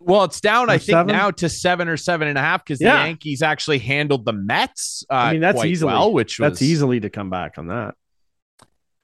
[0.00, 1.14] Well, it's down, or I think, seven?
[1.14, 3.02] now to seven or seven and a half because yeah.
[3.02, 5.04] the Yankees actually handled the Mets.
[5.10, 7.94] Uh, I mean, that's easily well, which was, that's easily to come back on that.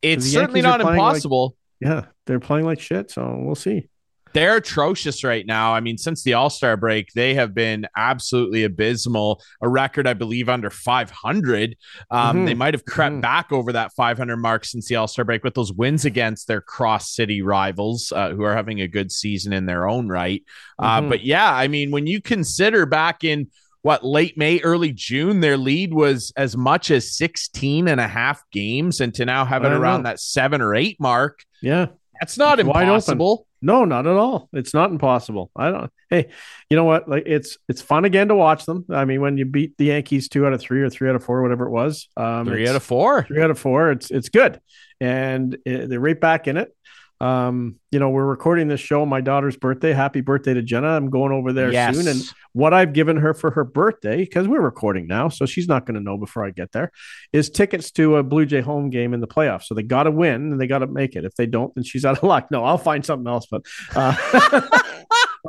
[0.02, 1.56] It's certainly not impossible.
[1.80, 3.88] Like, yeah, they're playing like shit, so we'll see.
[4.32, 5.74] They're atrocious right now.
[5.74, 9.42] I mean, since the All Star break, they have been absolutely abysmal.
[9.60, 11.76] A record, I believe, under 500.
[12.10, 12.44] Um, mm-hmm.
[12.44, 13.20] They might have crept mm-hmm.
[13.20, 16.60] back over that 500 mark since the All Star break with those wins against their
[16.60, 20.44] cross city rivals, uh, who are having a good season in their own right.
[20.78, 21.10] Uh, mm-hmm.
[21.10, 23.48] But yeah, I mean, when you consider back in
[23.82, 28.42] what late May, early June, their lead was as much as 16 and a half
[28.52, 30.10] games, and to now have it around know.
[30.10, 31.44] that seven or eight mark.
[31.62, 31.86] Yeah.
[32.20, 33.46] That's not it's impossible.
[33.62, 34.48] No, not at all.
[34.52, 35.50] It's not impossible.
[35.54, 35.92] I don't.
[36.08, 36.30] Hey,
[36.68, 37.08] you know what?
[37.08, 38.84] Like it's it's fun again to watch them.
[38.90, 41.22] I mean, when you beat the Yankees two out of three or three out of
[41.22, 43.92] four, whatever it was, um, three out of four, three out of four.
[43.92, 44.60] It's it's good,
[45.00, 46.74] and it, they're right back in it.
[47.20, 49.92] Um, you know, we're recording this show my daughter's birthday.
[49.92, 50.88] Happy birthday to Jenna.
[50.88, 51.94] I'm going over there yes.
[51.94, 52.08] soon.
[52.08, 52.22] And
[52.54, 55.96] what I've given her for her birthday, because we're recording now, so she's not going
[55.96, 56.90] to know before I get there,
[57.32, 59.64] is tickets to a Blue Jay home game in the playoffs.
[59.64, 61.26] So they got to win and they got to make it.
[61.26, 62.50] If they don't, then she's out of luck.
[62.50, 64.16] No, I'll find something else, but uh,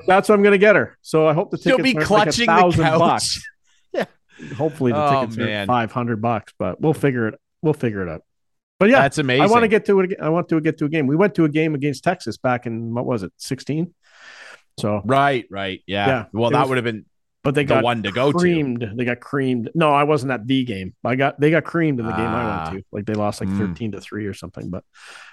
[0.08, 0.98] that's what I'm going to get her.
[1.02, 3.48] So I hope the tickets She'll be clutching like a thousand bucks.
[3.94, 4.06] Yeah.
[4.56, 5.64] Hopefully the oh, tickets man.
[5.64, 7.40] are 500 bucks, but we'll figure it.
[7.62, 8.24] We'll figure it out.
[8.82, 9.44] But yeah, that's amazing.
[9.44, 10.20] I want to get to it.
[10.20, 11.06] I want to get to a game.
[11.06, 13.94] We went to a game against Texas back in what was it, sixteen?
[14.80, 16.08] So right, right, yeah.
[16.08, 17.06] yeah well, that would have been,
[17.44, 18.80] but they the got one to go creamed.
[18.80, 18.92] To.
[18.96, 19.70] They got creamed.
[19.76, 20.96] No, I wasn't at the game.
[21.06, 22.70] I got they got creamed in the game I went ah.
[22.72, 22.84] to.
[22.92, 23.58] Like they lost like mm.
[23.60, 24.72] thirteen to three or something.
[24.72, 24.84] But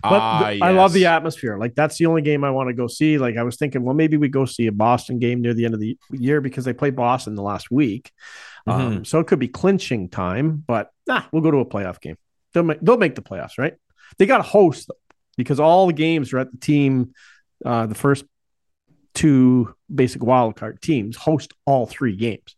[0.02, 0.60] but ah, yes.
[0.60, 1.56] I love the atmosphere.
[1.56, 3.16] Like that's the only game I want to go see.
[3.16, 5.72] Like I was thinking, well, maybe we go see a Boston game near the end
[5.72, 8.12] of the year because they play Boston the last week.
[8.68, 8.80] Mm-hmm.
[8.80, 10.62] Um, so it could be clinching time.
[10.66, 12.18] But nah, we'll go to a playoff game.
[12.52, 13.74] They'll make they'll make the playoffs, right?
[14.18, 14.90] They got to host
[15.36, 17.12] because all the games are at the team.
[17.64, 18.24] Uh, the first
[19.14, 22.56] two basic wildcard teams host all three games.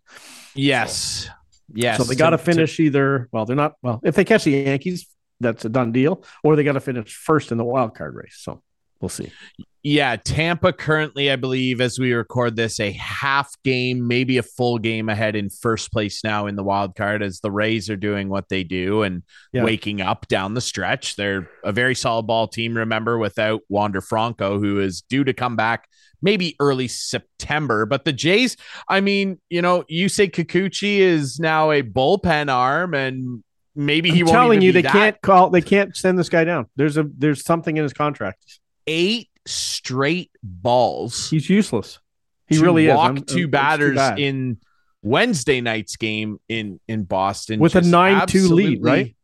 [0.55, 1.31] Yes, so,
[1.73, 1.99] yes.
[1.99, 3.29] So they got to finish to, either.
[3.33, 3.75] Well, they're not.
[3.83, 5.07] Well, if they catch the Yankees,
[5.41, 8.37] that's a done deal, or they got to finish first in the wild card race.
[8.39, 8.63] So
[9.01, 9.33] we'll see.
[9.83, 14.79] Yeah, Tampa currently, I believe, as we record this, a half game, maybe a full
[14.79, 18.29] game ahead in first place now in the wild card as the Rays are doing
[18.29, 19.23] what they do and
[19.55, 19.65] yeah.
[19.65, 21.17] waking up down the stretch.
[21.17, 25.57] They're a very solid ball team, remember, without Wander Franco, who is due to come
[25.57, 25.89] back
[26.21, 27.87] maybe early September.
[27.87, 32.93] But the Jays, I mean, you know, you say Kikuchi is now a bullpen arm
[32.93, 33.43] and
[33.75, 34.93] maybe he I'm telling you they that.
[34.93, 36.67] can't call they can't send this guy down.
[36.77, 38.61] There's a there's something in his contract.
[38.87, 41.31] Eight straight balls.
[41.31, 41.99] He's useless.
[42.47, 42.97] He really is.
[42.97, 44.59] Walk I'm, two I'm, batters in
[45.03, 49.15] Wednesday night's game in in Boston with a nine two lead, right?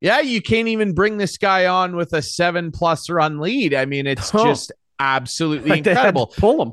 [0.00, 3.74] Yeah, you can't even bring this guy on with a seven plus run lead.
[3.74, 4.44] I mean, it's oh.
[4.44, 6.28] just absolutely like incredible.
[6.28, 6.72] pull him.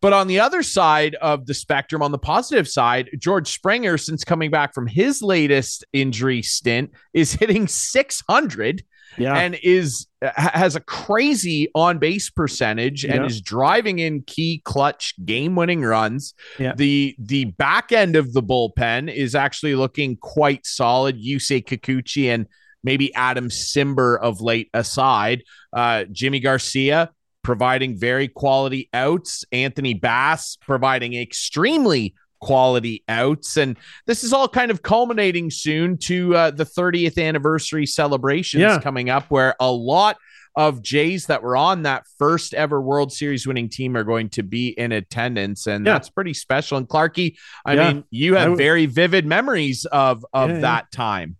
[0.00, 4.22] But on the other side of the spectrum, on the positive side, George Springer, since
[4.22, 8.84] coming back from his latest injury stint, is hitting 600
[9.18, 9.34] yeah.
[9.34, 13.26] and is has a crazy on base percentage and yeah.
[13.26, 16.34] is driving in key clutch game winning runs.
[16.58, 16.74] Yeah.
[16.74, 21.16] The the back end of the bullpen is actually looking quite solid.
[21.20, 22.46] Yusei Kikuchi and
[22.82, 25.42] maybe Adam Cimber of late aside.
[25.72, 27.10] Uh, Yimi Garcia
[27.42, 29.44] providing very quality outs.
[29.52, 32.14] Anthony Bass providing extremely
[32.44, 33.56] quality outs.
[33.56, 38.78] And this is all kind of culminating soon to uh, the 30th anniversary celebrations yeah.
[38.80, 40.18] coming up, where a lot
[40.54, 44.42] of Jays that were on that first ever World Series winning team are going to
[44.42, 45.94] be in attendance, and yeah.
[45.94, 46.76] that's pretty special.
[46.76, 47.92] And Clarky, I yeah.
[47.92, 51.36] mean, you have very vivid memories of of yeah, that time.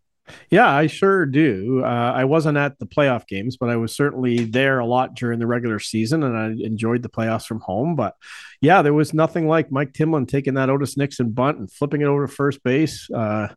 [0.50, 1.82] Yeah, I sure do.
[1.84, 5.38] Uh, I wasn't at the playoff games, but I was certainly there a lot during
[5.38, 7.94] the regular season, and I enjoyed the playoffs from home.
[7.94, 8.14] But
[8.62, 12.06] yeah, there was nothing like Mike Timlin taking that Otis Nixon bunt and flipping it
[12.06, 13.48] over to first base uh,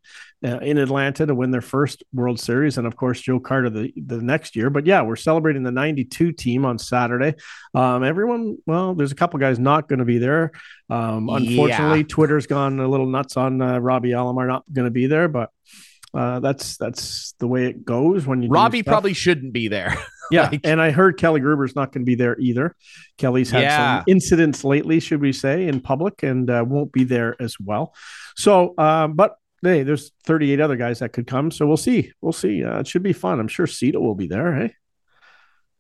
[0.46, 3.94] uh in Atlanta to win their first World Series, and of course Joe Carter the
[3.96, 4.70] the next year.
[4.70, 7.36] But yeah, we're celebrating the '92 team on Saturday.
[7.76, 10.52] Um, everyone, well, there's a couple guys not going to be there.
[10.90, 12.06] Um, unfortunately, yeah.
[12.10, 15.50] Twitter's gone a little nuts on uh, Robbie Alomar not going to be there, but
[16.14, 18.50] uh, that's that's the way it goes when you.
[18.50, 19.96] Robbie probably shouldn't be there.
[20.32, 22.76] yeah, like, and I heard Kelly Gruber's not going to be there either.
[23.18, 24.00] Kelly's had yeah.
[24.00, 27.96] some incidents lately, should we say, in public, and uh, won't be there as well.
[28.36, 32.12] So, um, but hey, there's 38 other guys that could come, so we'll see.
[32.20, 32.62] We'll see.
[32.62, 33.40] Uh, it should be fun.
[33.40, 34.54] I'm sure Cito will be there.
[34.54, 34.74] Hey.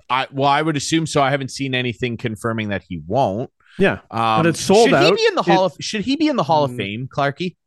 [0.09, 1.21] I well, I would assume so.
[1.21, 3.51] I haven't seen anything confirming that he won't.
[3.78, 5.03] Yeah, um, but it's sold should out.
[5.03, 6.71] Should he be in the Hall it, of Should he be in the Hall of
[6.71, 6.78] mm.
[6.78, 7.57] Fame, Clarky?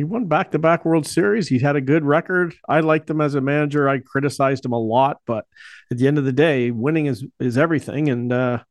[0.00, 1.46] He won back to back World Series.
[1.46, 2.54] He had a good record.
[2.66, 3.86] I liked him as a manager.
[3.86, 5.44] I criticized him a lot, but
[5.90, 8.08] at the end of the day, winning is is everything.
[8.08, 8.62] And uh,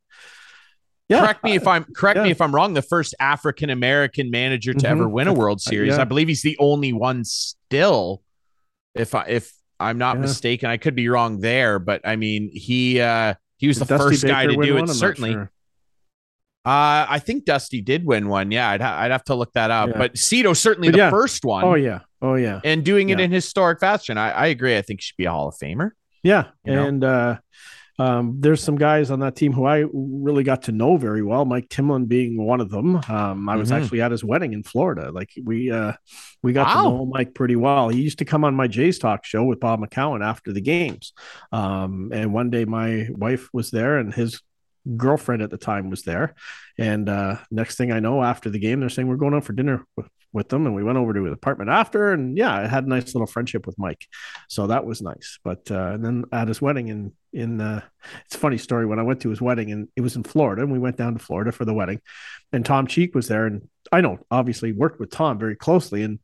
[1.08, 2.24] yeah, correct me if I'm correct yeah.
[2.24, 2.74] me if I'm wrong.
[2.74, 4.88] The first African American manager to mm-hmm.
[4.88, 5.98] ever win a World Series.
[5.98, 6.02] Yeah.
[6.02, 8.24] I believe he's the only one still.
[8.96, 10.22] If I if I'm not yeah.
[10.22, 14.24] mistaken, I could be wrong there, but I mean he uh he was the first
[14.24, 14.88] Baker guy to do it.
[14.90, 15.34] Certainly.
[15.34, 15.52] Sure.
[16.66, 18.52] Uh, I think Dusty did win one.
[18.52, 19.90] Yeah, I'd, ha- I'd have to look that up.
[19.90, 19.98] Yeah.
[19.98, 21.10] But Cito certainly but the yeah.
[21.10, 21.64] first one.
[21.64, 24.18] Oh yeah, oh yeah, and doing it in historic fashion.
[24.18, 24.78] I, I agree.
[24.78, 25.92] I think he should be a Hall of Famer.
[26.22, 27.38] Yeah, you and uh,
[28.00, 31.44] um, there's some guys on that team who I really got to know very well.
[31.44, 33.02] Mike Timlin being one of them.
[33.10, 33.82] Um, I was mm-hmm.
[33.82, 35.12] actually at his wedding in Florida.
[35.12, 35.94] Like we uh,
[36.42, 36.84] we got wow.
[36.84, 37.90] to know Mike pretty well.
[37.90, 41.12] He used to come on my Jays Talk show with Bob McCown after the games.
[41.52, 44.42] Um, and one day my wife was there, and his
[44.98, 46.36] girlfriend at the time was there.
[46.78, 49.54] And uh, next thing I know, after the game, they're saying we're going out for
[49.54, 52.12] dinner with, with them, and we went over to his apartment after.
[52.12, 54.06] And yeah, I had a nice little friendship with Mike,
[54.48, 55.40] so that was nice.
[55.44, 57.82] But uh, and then at his wedding in in uh,
[58.26, 60.62] it's a funny story when I went to his wedding, and it was in Florida,
[60.64, 62.02] and we went down to Florida for the wedding,
[62.52, 66.20] and Tom Cheek was there, and I know obviously worked with Tom very closely, and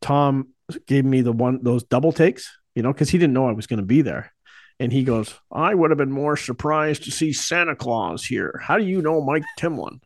[0.00, 0.48] Tom
[0.86, 3.66] gave me the one those double takes, you know, because he didn't know I was
[3.66, 4.32] going to be there.
[4.80, 8.60] And he goes, I would have been more surprised to see Santa Claus here.
[8.62, 10.00] How do you know Mike Timlin?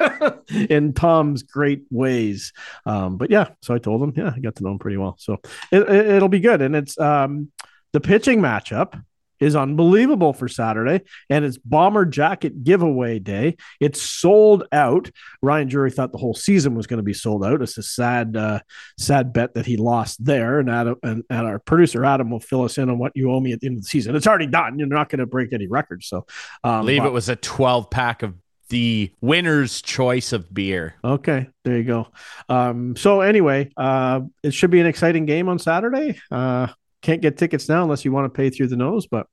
[0.70, 2.52] in Tom's great ways.
[2.86, 5.16] Um, but yeah, so I told him, yeah, I got to know him pretty well.
[5.18, 5.38] So
[5.70, 6.62] it, will it, be good.
[6.62, 7.50] And it's um,
[7.92, 9.02] the pitching matchup
[9.40, 13.56] is unbelievable for Saturday, and it's Bomber Jacket giveaway day.
[13.80, 15.10] It's sold out.
[15.42, 17.62] Ryan Drury thought the whole season was going to be sold out.
[17.62, 18.60] It's a sad, uh,
[18.98, 20.58] sad bet that he lost there.
[20.58, 23.40] And Adam and, and, our producer Adam will fill us in on what you owe
[23.40, 24.16] me at the end of the season.
[24.16, 24.78] It's already done.
[24.78, 26.06] You're not going to break any records.
[26.06, 26.26] So,
[26.64, 28.34] um, I believe but, it was a 12 pack of
[28.68, 30.94] the winner's choice of beer.
[31.02, 32.08] Okay, there you go.
[32.48, 36.20] Um, so anyway, uh, it should be an exciting game on Saturday.
[36.30, 36.68] Uh,
[37.02, 39.26] can't get tickets now unless you want to pay through the nose, but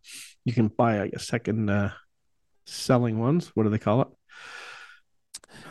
[0.44, 1.92] you can buy a second uh,
[2.66, 3.52] selling ones.
[3.56, 4.08] What do they call it?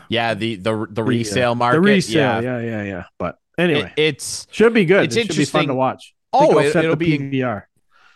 [0.09, 1.77] Yeah, the the the resale the, market.
[1.77, 2.83] The resale, yeah, yeah, yeah.
[2.83, 3.03] yeah.
[3.17, 5.05] But anyway, it, it's should be good.
[5.05, 5.45] It's it interesting.
[5.45, 6.13] Should be fun to watch.
[6.33, 7.63] Oh, it, will be PVR.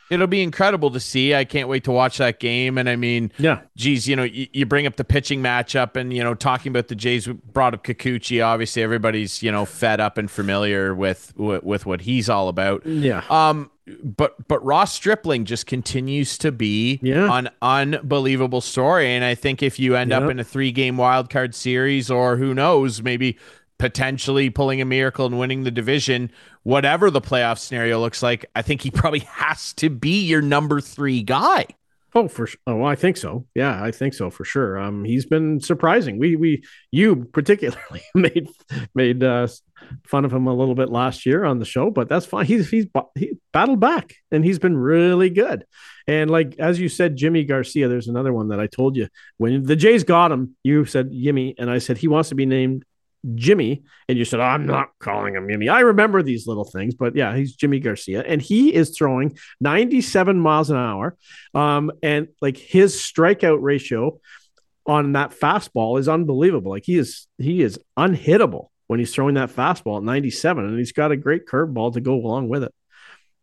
[0.10, 1.36] It'll be incredible to see.
[1.36, 2.78] I can't wait to watch that game.
[2.78, 6.12] And I mean, yeah, geez, you know, you, you bring up the pitching matchup and,
[6.12, 8.44] you know, talking about the Jays we brought up Kikuchi.
[8.46, 12.86] Obviously, everybody's, you know, fed up and familiar with, with, with what he's all about.
[12.86, 13.24] Yeah.
[13.30, 13.70] Um,
[14.04, 17.36] but but Ross Stripling just continues to be yeah.
[17.36, 19.08] an unbelievable story.
[19.08, 20.24] And I think if you end yep.
[20.24, 23.38] up in a three game wild card series, or who knows, maybe
[23.80, 26.32] potentially pulling a miracle and winning the division,
[26.64, 30.80] whatever the playoff scenario looks like, I think he probably has to be your number
[30.80, 31.66] three guy.
[32.16, 33.46] Oh, for oh, I think so.
[33.54, 34.80] Yeah, I think so for sure.
[34.80, 36.18] Um, he's been surprising.
[36.18, 38.50] We we you particularly made
[38.96, 39.48] made uh,
[40.06, 42.48] fun of him a little bit last year on the show, but that's fine.
[42.48, 45.66] He's he's he battled back and he's been really good.
[46.08, 47.88] And like as you said, Jimmy Garcia.
[47.88, 49.08] There's another one that I told you
[49.38, 50.56] when the Jays got him.
[50.64, 52.86] You said Yimi, and I said he wants to be named
[53.36, 55.70] Jimmy, and you said, I'm not calling him Jimmy.
[55.70, 60.40] I remember these little things, but yeah, he's Jimmy Garcia, and he is throwing 97
[60.40, 61.18] miles an hour.
[61.54, 64.20] Um, and like his strikeout ratio
[64.86, 66.72] on that fastball is unbelievable.
[66.72, 70.94] Like he is he is unhittable when he's throwing that fastball at 97, and he's
[70.94, 72.74] got a great curveball to go along with it.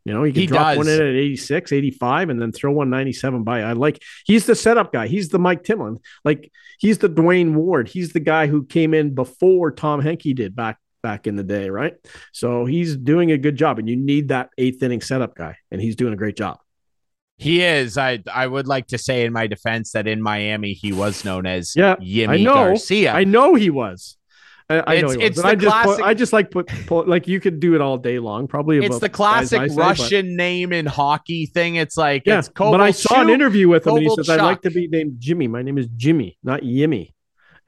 [0.07, 0.77] You know, he can he drop does.
[0.79, 3.63] one in at 86, 85, and then throw 197 by.
[3.63, 5.09] I like he's the setup guy.
[5.09, 5.97] He's the Mike Timlin.
[6.25, 7.89] Like he's the Duane Ward.
[7.89, 11.71] He's the guy who came in before Tom Henke did back back in the day,
[11.71, 11.95] right?
[12.33, 15.81] So he's doing a good job, and you need that eighth inning setup guy, and
[15.81, 16.61] he's doing a great job.
[17.37, 17.99] He is.
[17.99, 21.47] I I would like to say in my defense that in Miami he was known
[21.47, 22.55] as yeah, Yimi I know.
[22.55, 23.13] Garcia.
[23.13, 24.17] I know he was.
[24.69, 27.61] I, I know it's, I just classic, I just like put, put, like you could
[27.61, 28.49] do it all day long.
[28.49, 30.37] Probably it's the classic say, Russian but...
[30.37, 31.77] name in hockey thing.
[31.77, 34.41] It's like yeah, it's but I saw an interview with him and he says I'd
[34.41, 35.47] like to be named Jimmy.
[35.47, 37.15] My name is Jimmy, not Yimmy.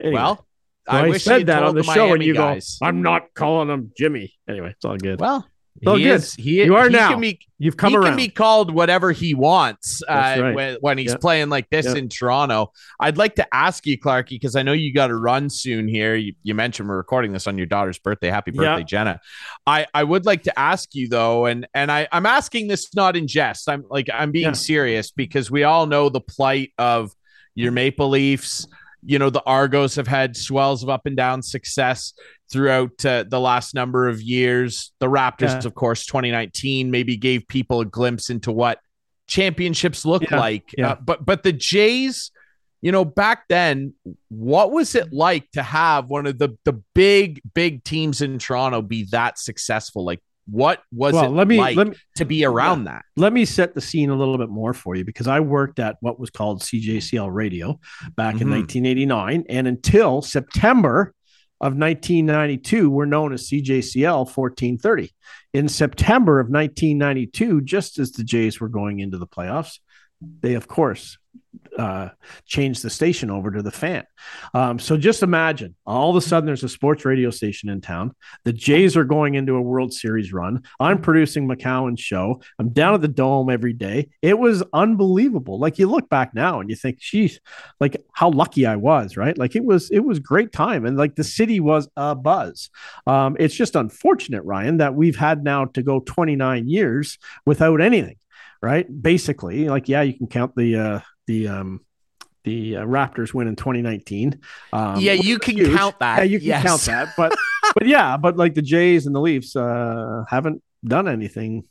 [0.01, 0.45] Anyway, well,
[0.89, 2.77] so I, I said that on the, the show, and you guys.
[2.81, 5.21] go, "I'm not calling him Jimmy." Anyway, it's all good.
[5.21, 5.47] Well,
[5.83, 6.15] so he good.
[6.15, 7.17] Is, he, you are now.
[7.17, 8.11] Be, You've come he around.
[8.11, 10.55] can be called whatever he wants uh, right.
[10.55, 11.19] when, when, he's yep.
[11.19, 11.97] playing like this yep.
[11.97, 12.71] in Toronto.
[13.01, 16.15] I'd like to ask you, Clarky, because I know you got to run soon here.
[16.15, 18.29] You, you, mentioned we're recording this on your daughter's birthday.
[18.29, 18.87] Happy birthday, yep.
[18.87, 19.21] Jenna.
[19.67, 23.17] I, I would like to ask you though, and and I, I'm asking this not
[23.17, 23.67] in jest.
[23.67, 24.51] I'm like I'm being yeah.
[24.53, 27.13] serious because we all know the plight of
[27.55, 28.67] your Maple Leafs
[29.03, 32.13] you know the argos have had swells of up and down success
[32.51, 34.91] throughout uh, the last number of years.
[34.99, 35.67] The Raptors, yeah.
[35.67, 38.79] of course, 2019 maybe gave people a glimpse into what
[39.27, 40.39] championships look yeah.
[40.39, 40.73] like.
[40.77, 40.91] Yeah.
[40.91, 42.31] Uh, but but the Jays,
[42.81, 43.93] you know, back then,
[44.29, 48.81] what was it like to have one of the the big big teams in Toronto
[48.81, 50.03] be that successful?
[50.03, 50.21] Like
[50.51, 53.03] what was well, it let me, like let me, to be around that?
[53.15, 55.97] Let me set the scene a little bit more for you because I worked at
[56.01, 57.79] what was called CJCL Radio
[58.15, 58.53] back mm-hmm.
[58.53, 61.13] in 1989, and until September
[61.61, 65.11] of 1992 were known as CJCL 1430.
[65.53, 69.79] In September of 1992, just as the Jays were going into the playoffs,
[70.21, 71.17] they of course
[71.77, 72.09] uh,
[72.45, 74.03] change the station over to the fan.
[74.53, 78.13] Um, so just imagine all of a sudden there's a sports radio station in town.
[78.43, 80.63] The Jays are going into a World Series run.
[80.79, 82.41] I'm producing McCown's show.
[82.59, 84.09] I'm down at the dome every day.
[84.21, 85.57] It was unbelievable.
[85.57, 87.39] Like you look back now and you think, geez,
[87.79, 89.37] like how lucky I was, right?
[89.37, 90.85] Like it was, it was great time.
[90.85, 92.69] And like the city was a buzz.
[93.07, 98.17] Um, it's just unfortunate, Ryan, that we've had now to go 29 years without anything
[98.61, 98.87] right?
[99.01, 101.81] Basically, like yeah, you can count the uh, the um,
[102.43, 104.39] the uh, Raptors win in 2019.
[104.73, 105.75] Um, yeah, you can huge.
[105.75, 106.19] count that.
[106.19, 106.63] Yeah, you can yes.
[106.63, 107.13] count that.
[107.17, 107.35] But
[107.73, 111.65] but yeah, but like the Jays and the Leafs uh, haven't done anything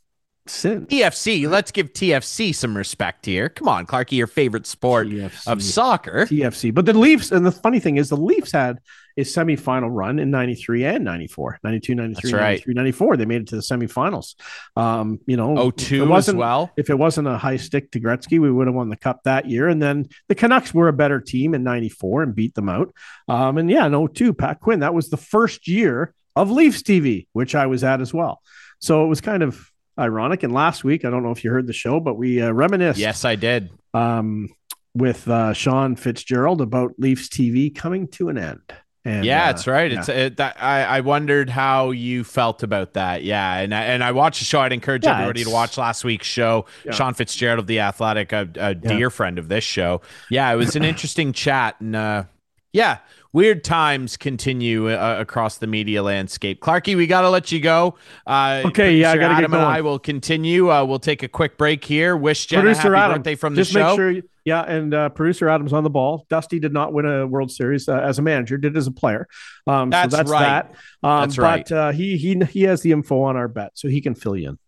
[0.47, 0.86] since.
[0.93, 3.49] TFC, let's give TFC some respect here.
[3.49, 5.47] Come on, Clarky, your favorite sport TFC.
[5.47, 6.26] of soccer.
[6.26, 6.74] TFC.
[6.74, 8.78] But the Leafs, and the funny thing is, the Leafs had
[9.18, 13.16] a semifinal run in 93 and 94, 92, 93, That's 93, 94.
[13.16, 14.34] They made it to the semifinals.
[14.76, 16.70] Um, you know, 02 as well.
[16.76, 19.46] If it wasn't a high stick to Gretzky, we would have won the cup that
[19.48, 19.68] year.
[19.68, 22.94] And then the Canucks were a better team in 94 and beat them out.
[23.28, 27.26] Um, and yeah, no, 02, Pat Quinn, that was the first year of Leafs TV,
[27.32, 28.40] which I was at as well.
[28.78, 30.44] So it was kind of ironic.
[30.44, 33.00] And last week, I don't know if you heard the show, but we uh, reminisced.
[33.00, 33.70] Yes, I did.
[33.92, 34.48] Um,
[34.94, 38.60] with uh, Sean Fitzgerald about Leafs TV coming to an end.
[39.09, 39.90] And, yeah, uh, that's right.
[39.90, 39.98] Yeah.
[39.98, 43.24] It's it, that I, I wondered how you felt about that.
[43.24, 44.61] Yeah, and I, and I watched the show.
[44.61, 46.66] I'd encourage yeah, everybody to watch last week's show.
[46.84, 46.92] Yeah.
[46.92, 50.02] Sean Fitzgerald of the Athletic, a, a dear friend of this show.
[50.30, 52.24] Yeah, it was an interesting chat, and uh,
[52.72, 52.98] yeah,
[53.32, 56.61] weird times continue uh, across the media landscape.
[56.61, 57.94] Clarky, we got to let you go.
[58.26, 60.70] Uh, okay, yeah, I got to Adam and I will continue.
[60.70, 62.16] Uh, we'll take a quick break here.
[62.16, 63.88] Wish Jenna Producer happy Adam, birthday from the just show.
[63.88, 66.26] Make sure you, yeah, and uh, producer Adams on the ball.
[66.30, 69.28] Dusty did not win a World Series uh, as a manager; did as a player.
[69.66, 70.40] Um, that's, so that's right.
[70.40, 70.74] that.
[71.07, 71.68] Um, that's right.
[71.68, 74.36] But uh, he he he has the info on our bet, so he can fill
[74.36, 74.59] you in.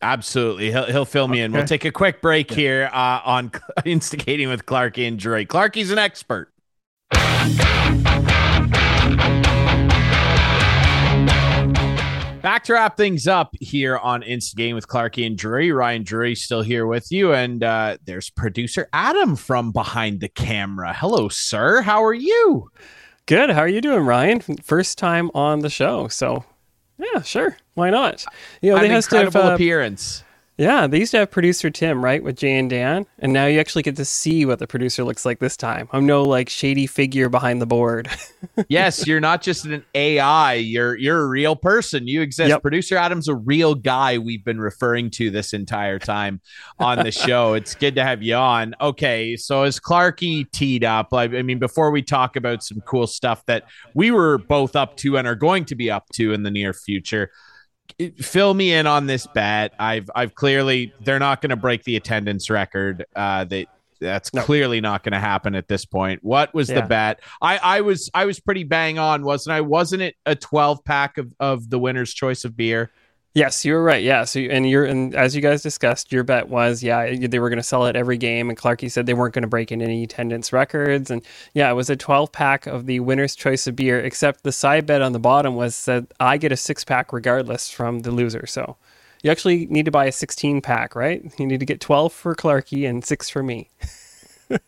[0.00, 0.70] Absolutely.
[0.70, 1.44] He'll, he'll fill me okay.
[1.44, 1.52] in.
[1.52, 2.56] We'll take a quick break yeah.
[2.56, 3.52] here uh, on
[3.84, 5.46] Instigating with Clarky and Dre.
[5.46, 6.52] Clarky's an expert.
[12.44, 15.72] Back to wrap things up here on Instigating with Clarky and Drury.
[15.72, 20.92] Ryan Drury still here with you, and uh, there's producer Adam from behind the camera.
[20.92, 21.80] Hello, sir.
[21.80, 22.70] How are you?
[23.24, 23.48] Good.
[23.48, 24.40] How are you doing, Ryan?
[24.62, 26.44] First time on the show, so
[26.98, 27.56] yeah, sure.
[27.76, 28.26] Why not?
[28.60, 30.22] You know, An they incredible have, uh, appearance.
[30.56, 33.58] Yeah, they used to have producer Tim, right, with Jay and Dan, and now you
[33.58, 35.88] actually get to see what the producer looks like this time.
[35.90, 38.08] I'm no like shady figure behind the board.
[38.68, 40.54] yes, you're not just an AI.
[40.54, 42.06] You're you're a real person.
[42.06, 42.50] You exist.
[42.50, 42.62] Yep.
[42.62, 44.18] Producer Adam's a real guy.
[44.18, 46.40] We've been referring to this entire time
[46.78, 47.54] on the show.
[47.54, 48.76] it's good to have you on.
[48.80, 53.08] Okay, so as Clarky teed up, I, I mean, before we talk about some cool
[53.08, 56.44] stuff that we were both up to and are going to be up to in
[56.44, 57.32] the near future
[58.18, 59.74] fill me in on this bet.
[59.78, 63.04] I've I've clearly they're not going to break the attendance record.
[63.14, 63.66] Uh, they
[64.00, 64.42] that's no.
[64.42, 66.22] clearly not going to happen at this point.
[66.22, 66.80] What was yeah.
[66.80, 67.20] the bet?
[67.40, 69.60] I I was I was pretty bang on, wasn't I?
[69.60, 72.90] Wasn't it a twelve pack of of the winner's choice of beer?
[73.34, 74.02] Yes, you were right.
[74.02, 74.24] Yeah.
[74.24, 77.58] So, and you're, and as you guys discussed, your bet was, yeah, they were going
[77.58, 78.48] to sell it every game.
[78.48, 81.10] And Clarky said they weren't going to break in any attendance records.
[81.10, 81.20] And
[81.52, 84.86] yeah, it was a 12 pack of the winner's choice of beer, except the side
[84.86, 88.46] bet on the bottom was that I get a six pack regardless from the loser.
[88.46, 88.76] So
[89.24, 91.24] you actually need to buy a 16 pack, right?
[91.36, 93.68] You need to get 12 for Clarky and six for me.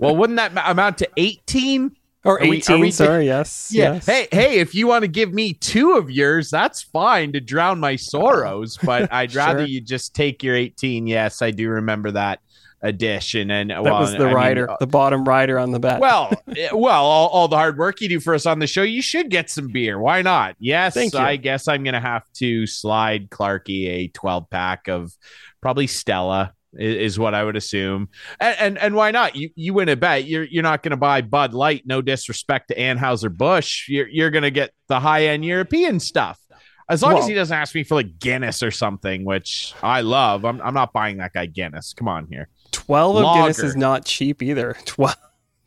[0.01, 1.95] well, wouldn't that amount to 18?
[2.27, 4.07] Or 18 we, sorry yes yeah yes.
[4.07, 7.79] hey hey if you want to give me two of yours that's fine to drown
[7.79, 12.41] my sorrows but i'd rather you just take your 18 yes i do remember that
[12.83, 15.99] addition and that well, was the I rider mean, the bottom rider on the bet.
[15.99, 18.83] Well eh, well all, all, the hard work you do for us on the show
[18.83, 20.57] you should get some beer why not?
[20.59, 25.13] Yes i guess i'm gonna have to slide clarky a 12 pack of
[25.61, 28.09] probably stella is, what I would assume.
[28.41, 29.37] And, and, and why not?
[29.37, 30.25] You you win a bet.
[30.25, 31.83] You're you're not going to buy Bud Light.
[31.87, 33.89] No disrespect to Anheuser Busch.
[33.89, 36.41] You're you're going to get the high end European stuff.
[36.89, 40.03] As long well, as he doesn't ask me for like Guinness or something, which I
[40.03, 40.45] love.
[40.45, 41.95] I'm I'm not buying that guy Guinness.
[41.95, 42.49] Come on here.
[42.71, 43.27] Twelve Lager.
[43.27, 44.77] of Guinness is not cheap either.
[44.85, 45.17] Twelve.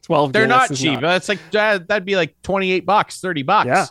[0.04, 1.02] 12 They're Guinness not cheap.
[1.02, 1.18] Not.
[1.18, 3.68] It's like that'd be like 28 bucks, 30 bucks.
[3.68, 3.86] Yeah.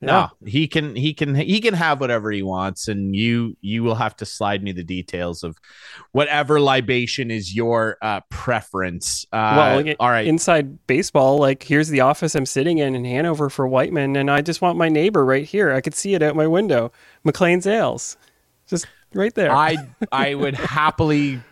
[0.00, 3.96] No, he can he can he can have whatever he wants, and you you will
[3.96, 5.58] have to slide me the details of
[6.12, 9.26] whatever libation is your uh, preference.
[9.32, 10.26] Uh, well, all right.
[10.26, 14.40] Inside baseball, like here's the office I'm sitting in in Hanover for Wightman, and I
[14.40, 15.72] just want my neighbor right here.
[15.72, 16.92] I could see it out my window.
[17.24, 18.16] Maclean's Ales,
[18.68, 19.50] just right there.
[19.50, 19.78] I
[20.12, 21.42] I would happily.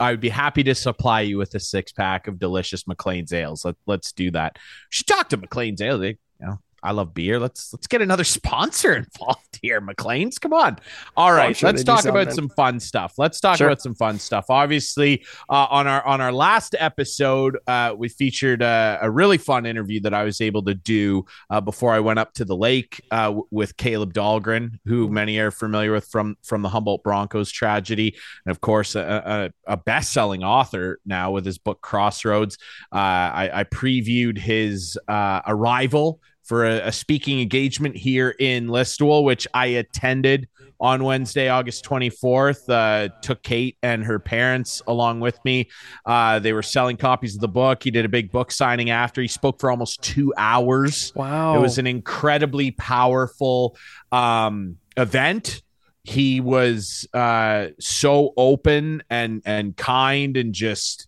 [0.00, 3.64] I would be happy to supply you with a six pack of delicious Maclean's ales.
[3.64, 4.56] Let, let's do that.
[4.56, 6.00] You should talk to Maclean's ales.
[6.00, 7.38] They, you know, I love beer.
[7.38, 10.38] Let's let's get another sponsor involved here, Maclean's.
[10.38, 10.78] Come on.
[11.16, 13.14] All right, sure let's talk about some fun stuff.
[13.18, 13.68] Let's talk sure.
[13.68, 14.46] about some fun stuff.
[14.48, 19.66] Obviously, uh, on our on our last episode, uh, we featured a, a, really fun
[19.66, 23.00] interview that I was able to do uh, before I went up to the lake
[23.10, 27.50] uh, w- with Kaleb Dahlgren, who many are familiar with from from the Humboldt Broncos
[27.50, 32.58] tragedy, and of course, a, a, a best selling author now with his book Crossroads.
[32.92, 39.24] Uh, I, I, previewed his uh, arrival for a, a, speaking engagement here in Listowel,
[39.24, 40.48] which I attended
[40.80, 42.68] on Wednesday, August 24th.
[42.68, 45.70] Uh, took Kate and her parents along with me.
[46.04, 47.82] Uh, they were selling copies of the book.
[47.84, 49.22] He did a big book signing after.
[49.22, 51.12] He spoke for almost two hours.
[51.14, 51.56] Wow.
[51.56, 53.76] It was an incredibly powerful
[54.10, 55.62] um, event.
[56.04, 61.06] He was uh, so open and and kind and just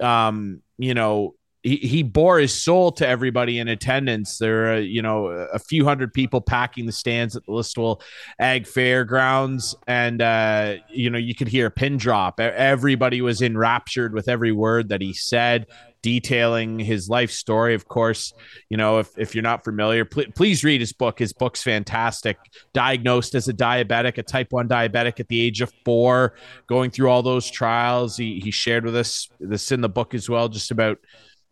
[0.00, 1.34] um, you know
[1.64, 4.36] he, he bore his soul to everybody in attendance.
[4.36, 8.02] There are, you know, a few hundred people packing the stands at the Listowel
[8.38, 9.74] Ag Fairgrounds.
[9.86, 12.38] And, uh, you know, you could hear a pin drop.
[12.38, 15.66] Everybody was enraptured with every word that he said,
[16.02, 17.74] detailing his life story.
[17.74, 18.34] Of course,
[18.68, 21.18] you know, if, if you're not familiar, pl- please read his book.
[21.18, 22.36] His book's fantastic.
[22.74, 26.34] Diagnosed as a diabetic, a type 1 diabetic at the age of four,
[26.66, 28.18] going through all those trials.
[28.18, 30.98] He, he shared with us this in the book as well, just about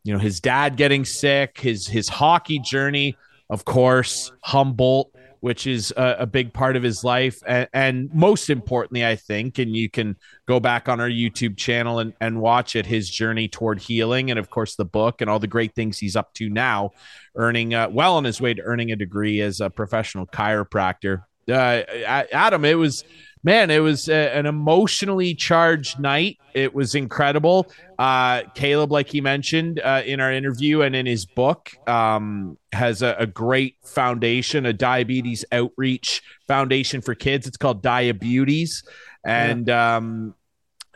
[0.04, 3.16] you know his dad getting sick, his his hockey journey,
[3.50, 8.48] of course, Humboldt, which is a, a big part of his life, and, and, most
[8.48, 12.76] importantly, I think, and you can go back on our YouTube channel and, and watch
[12.76, 15.98] it, his journey toward healing, and of course the book and all the great things
[15.98, 16.92] he's up to now,
[17.34, 21.24] earning uh, well on his way to earning a degree as a professional chiropractor.
[21.48, 23.02] Uh, Adam, it was
[23.44, 26.38] man, it was a, an emotionally charged night.
[26.54, 27.70] It was incredible.
[27.98, 33.02] Uh, Kaleb, like he mentioned uh, in our interview and in his book, um, has
[33.02, 37.46] a, a, great foundation, a diabetes outreach foundation for kids.
[37.46, 38.84] It's called Diabetes.
[39.24, 39.96] And yeah.
[39.96, 40.34] um,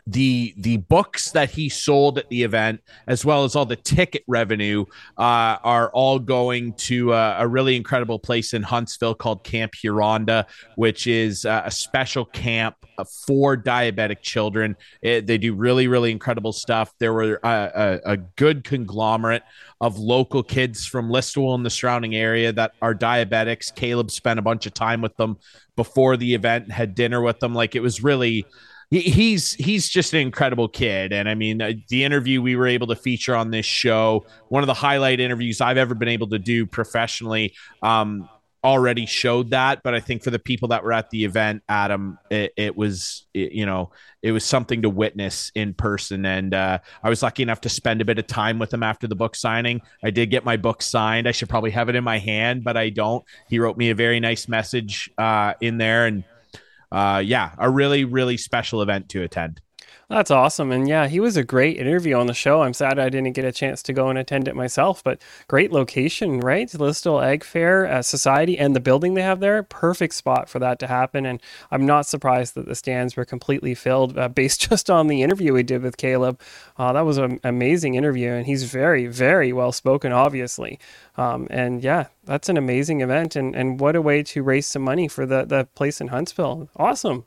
[0.07, 4.23] the the books that he sold at the event, as well as all the ticket
[4.25, 4.85] revenue,
[5.17, 10.45] uh, are all going to uh, a really incredible place in Huntsville called Camp Huronda,
[10.75, 12.75] which is uh, a special camp
[13.27, 14.77] for diabetic children.
[15.01, 16.93] It, they do really really incredible stuff.
[16.99, 19.43] There were a, uh, a, a good conglomerate
[19.81, 23.73] of local kids from Listowel and the surrounding area that are diabetics.
[23.75, 25.37] Kaleb spent a bunch of time with them
[25.75, 27.53] before the event, had dinner with them.
[27.53, 28.45] Like it was really
[28.89, 31.11] he's he's just an incredible kid.
[31.11, 34.63] And i mean uh, the interview we were able to feature on this show one
[34.63, 38.29] of the highlight interviews i've ever been able to do professionally um,
[38.63, 39.83] already showed that.
[39.83, 43.27] But i think for the people that were at the event adam it, it was
[43.33, 43.91] it, you know
[44.23, 46.25] it was something to witness in person.
[46.25, 49.05] And uh, i was lucky enough to spend a bit of time with him after
[49.07, 49.81] the book signing.
[50.01, 51.27] I did get my book signed.
[51.27, 53.25] I should probably have it in my hand but i don't.
[53.49, 56.05] He wrote me a very nice message uh, in there.
[56.05, 56.23] And
[56.91, 59.61] uh, yeah, a really, really special event to attend.
[60.09, 60.71] That's awesome.
[60.71, 62.61] And yeah, he was a great interview on the show.
[62.61, 65.71] I'm sad I didn't get a chance to go and attend it myself, but great
[65.71, 66.69] location, right?
[66.69, 70.79] Listowel Egg Fair uh, Society and the building they have there, perfect spot for that
[70.79, 71.25] to happen.
[71.25, 75.23] And I'm not surprised that the stands were completely filled uh, based just on the
[75.23, 76.39] interview we did with Kaleb.
[76.77, 80.79] Uh, that was an amazing interview, and he's very, very well spoken, obviously.
[81.17, 83.35] Um, and yeah, that's an amazing event.
[83.35, 86.69] And, and what a way to raise some money for the, the place in Huntsville.
[86.77, 87.25] Awesome.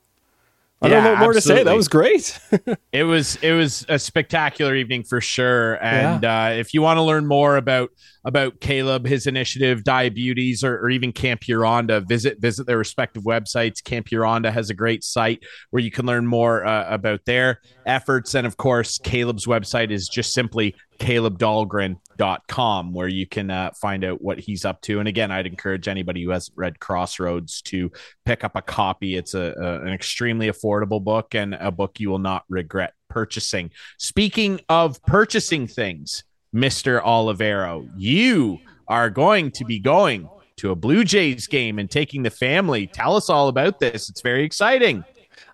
[0.83, 1.41] I yeah, don't know more absolutely.
[1.41, 1.65] to say.
[1.65, 2.41] That was great.
[2.93, 5.75] it was it was a spectacular evening for sure.
[5.85, 6.45] And yeah.
[6.45, 7.91] uh, if you want to learn more about
[8.25, 13.83] about Kaleb, his initiative, Diabetes, or, or even Camp Huronda, visit visit their respective websites.
[13.83, 18.35] Camp Huronda has a great site where you can learn more uh, about their efforts.
[18.35, 24.21] And of course, Kaleb's website is just simply kalebdahlgren.com where you can uh, find out
[24.21, 25.01] what he's up to.
[25.01, 27.91] And again, I'd encourage anybody who hasn't read Crossroads to
[28.27, 29.17] pick up a copy.
[29.17, 33.71] It's a, a, an extremely affordable book and a book you will not regret purchasing.
[33.99, 36.23] Speaking of purchasing things,
[36.55, 37.03] Mr.
[37.03, 42.31] Olivero, you are going to be going to a Blue Jays game and taking the
[42.31, 42.87] family.
[42.87, 44.11] Tell us all about this.
[44.11, 45.05] It's very exciting.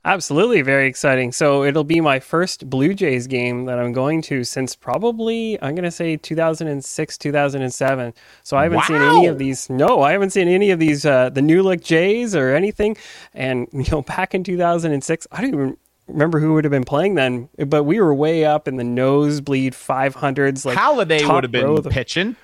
[0.06, 1.32] Absolutely, very exciting.
[1.32, 5.74] So it'll be my first Blue Jays game that I'm going to since probably I'm
[5.74, 8.14] going to say 2006, 2007.
[8.44, 8.84] So I haven't wow.
[8.84, 9.68] seen any of these.
[9.68, 12.96] No, I haven't seen any of these uh, the new look Jays or anything.
[13.34, 15.76] And you know, back in 2006, I don't even
[16.08, 19.72] remember who would have been playing then, but we were way up in the nosebleed
[19.72, 20.64] 500s.
[20.64, 22.36] Like Halladay would have been pitching.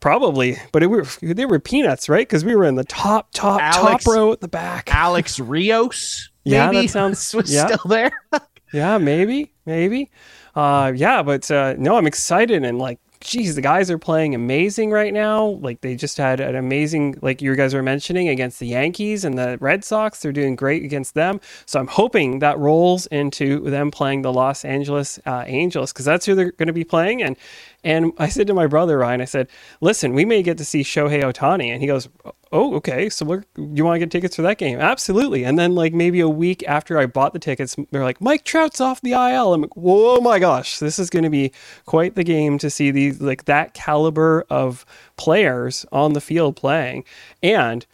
[0.00, 2.28] Probably, but it were they were peanuts, right?
[2.28, 4.94] Because we were in the top, top, Alex, top row at the back.
[4.94, 6.30] Alex Rios.
[6.44, 7.66] Yeah, maybe, that sounds was yeah.
[7.66, 8.12] still there.
[8.74, 10.10] yeah, maybe, maybe.
[10.54, 14.90] Uh, yeah, but uh, no, I'm excited and like geez, the guys are playing amazing
[14.90, 15.46] right now.
[15.60, 19.36] Like they just had an amazing, like you guys were mentioning, against the Yankees and
[19.36, 20.20] the Red Sox.
[20.20, 21.40] They're doing great against them.
[21.66, 26.26] So I'm hoping that rolls into them playing the Los Angeles uh, Angels because that's
[26.26, 27.22] who they're going to be playing.
[27.22, 27.36] And
[27.84, 29.48] and I said to my brother Ryan, I said,
[29.80, 32.08] "Listen, we may get to see Shohei Ohtani," And he goes,
[32.50, 33.10] "Oh, okay.
[33.10, 34.80] So we're, you want to get tickets for that game?
[34.80, 38.44] Absolutely." And then like maybe a week after I bought the tickets, they're like, "Mike
[38.44, 41.52] Trout's off the IL." I'm like, "Whoa, my gosh, this is going to be
[41.86, 47.04] quite the game to see these like that caliber of players on the field playing."
[47.42, 47.86] And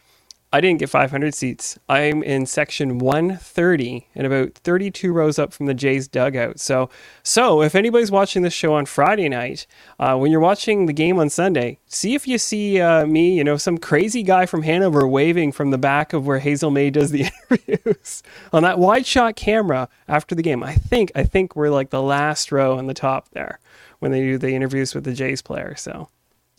[0.53, 1.79] I didn't get 500 seats.
[1.87, 6.59] I'm in section 130 and about 32 rows up from the Jays dugout.
[6.59, 6.89] So,
[7.23, 9.65] so if anybody's watching this show on Friday night,
[9.97, 13.45] uh, when you're watching the game on Sunday, see if you see uh, me, you
[13.45, 17.11] know, some crazy guy from Hanover waving from the back of where Hazel Mae does
[17.11, 18.21] the interviews
[18.51, 20.63] on that wide shot camera after the game.
[20.63, 23.61] I think, I think we're like the last row on the top there
[23.99, 25.75] when they do the interviews with the Jays player.
[25.77, 26.09] So.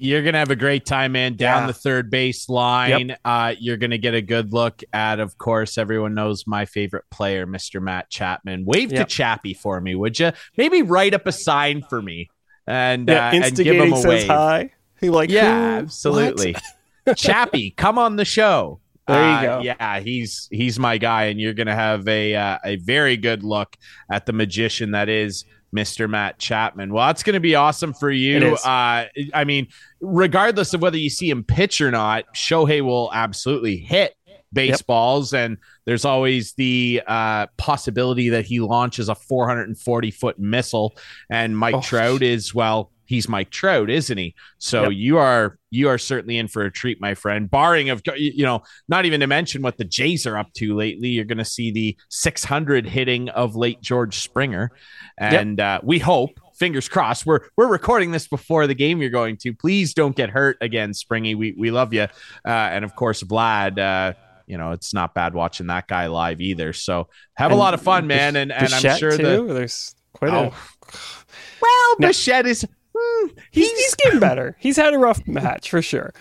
[0.03, 1.37] You're gonna have a great time, man.
[1.37, 1.67] Down yeah.
[1.69, 3.21] the third base line, yep.
[3.25, 5.21] uh, you're gonna get a good look at.
[5.21, 7.81] Of course, everyone knows my favorite player, Mr.
[7.81, 8.65] Matt Chapman.
[8.65, 9.07] Wave yep.
[9.07, 10.33] to Chappie for me, would you?
[10.57, 12.31] Maybe write up a sign for me
[12.67, 14.27] and yeah, uh, and give him a wave.
[14.27, 14.71] Hi.
[15.01, 15.85] He like yeah, who?
[15.85, 16.57] absolutely.
[17.17, 18.81] Chappie, come on the show.
[19.09, 19.61] There you uh, go.
[19.63, 23.77] Yeah, he's he's my guy, and you're gonna have a uh, a very good look
[24.11, 25.45] at the magician that is
[25.75, 26.09] Mr.
[26.09, 26.93] Matt Chapman.
[26.93, 28.55] Well, it's going to be awesome for you.
[28.57, 29.69] Uh, I mean,
[30.03, 34.15] regardless of whether you see him pitch or not, Shohei will absolutely hit
[34.53, 35.33] baseballs.
[35.33, 35.45] Yep.
[35.45, 40.95] And there's always the uh, possibility that he launches a 440 foot missile.
[41.31, 41.81] And Mike oh.
[41.81, 44.35] Trout is, well, he's Mike Trout, isn't he?
[44.59, 44.93] So yep.
[44.95, 47.51] you are you are certainly in for a treat, my friend.
[47.51, 51.09] Barring of you know, not even to mention what the Jays are up to lately.
[51.09, 54.71] You're going to see the 600 hitting of late George Springer,
[55.19, 55.83] and yep.
[55.83, 56.41] uh, we hope.
[56.55, 57.27] Fingers crossed.
[57.27, 59.55] We're we're recording this before the game you're going to.
[59.55, 61.35] Please don't get hurt again, Springy.
[61.35, 62.09] We we love you, uh,
[62.45, 63.79] and of course Vlad.
[63.79, 64.15] Uh,
[64.47, 66.73] you know, it's not bad watching that guy live either.
[66.73, 68.37] So have and a lot of fun, man.
[68.37, 70.53] And and I'm sure that there's quite oh.
[70.53, 70.53] a
[71.63, 74.57] well, Bichette is Hmm, he's, he's getting better.
[74.59, 76.13] He's had a rough match for sure.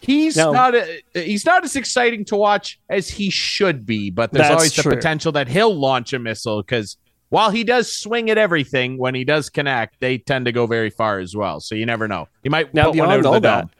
[0.00, 4.32] He's now, not a, he's not as exciting to watch as he should be, but
[4.32, 6.96] there's always the potential that he'll launch a missile because
[7.30, 10.90] while he does swing at everything, when he does connect, they tend to go very
[10.90, 11.60] far as well.
[11.60, 12.28] So you never know.
[12.42, 13.60] He might now beyond all that.
[13.62, 13.70] Dome.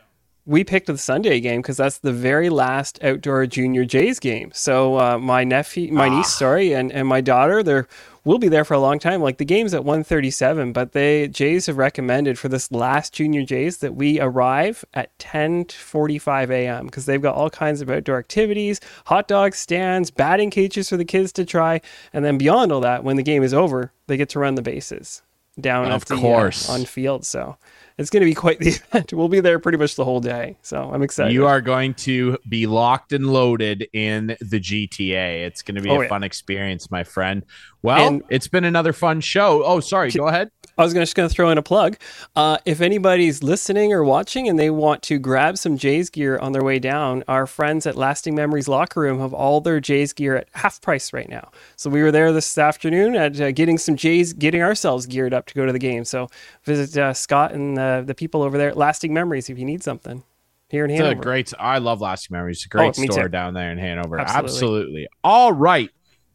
[0.50, 4.50] We picked the Sunday game because that's the very last outdoor junior Jays game.
[4.52, 6.16] So uh, my nephew, my ah.
[6.16, 7.86] niece, sorry, and, and my daughter, they're
[8.24, 9.22] we'll be there for a long time.
[9.22, 13.78] Like the game's at 137, but they Jays have recommended for this last junior Jays
[13.78, 16.86] that we arrive at 10:45 a.m.
[16.86, 21.04] because they've got all kinds of outdoor activities, hot dog stands, batting cages for the
[21.04, 21.80] kids to try,
[22.12, 24.62] and then beyond all that, when the game is over, they get to run the
[24.62, 25.22] bases
[25.60, 27.24] down of the, course uh, on field.
[27.24, 27.56] So
[28.00, 29.12] it's going to be quite the event.
[29.12, 30.56] We'll be there pretty much the whole day.
[30.62, 31.34] So I'm excited.
[31.34, 35.46] You are going to be locked and loaded in the GTA.
[35.46, 36.08] It's going to be oh, a yeah.
[36.08, 37.44] fun experience, my friend.
[37.82, 39.62] Well, and it's been another fun show.
[39.64, 40.10] Oh, sorry.
[40.10, 40.50] Go ahead.
[40.80, 41.98] I was just going to throw in a plug.
[42.34, 46.52] Uh, if anybody's listening or watching and they want to grab some Jays gear on
[46.52, 50.36] their way down, our friends at Lasting Memories Locker Room have all their Jays gear
[50.36, 51.50] at half price right now.
[51.76, 55.44] So we were there this afternoon at uh, getting some Jays, getting ourselves geared up
[55.46, 56.06] to go to the game.
[56.06, 56.28] So
[56.64, 60.22] visit uh, Scott and the people over there at Lasting Memories if you need something
[60.70, 61.12] here in Hanover.
[61.12, 61.52] It's a great.
[61.58, 62.58] I love Lasting Memories.
[62.58, 63.28] It's a great oh, store too.
[63.28, 64.18] down there in Hanover.
[64.18, 64.46] Absolutely.
[64.46, 65.08] Absolutely.
[65.22, 65.90] All right.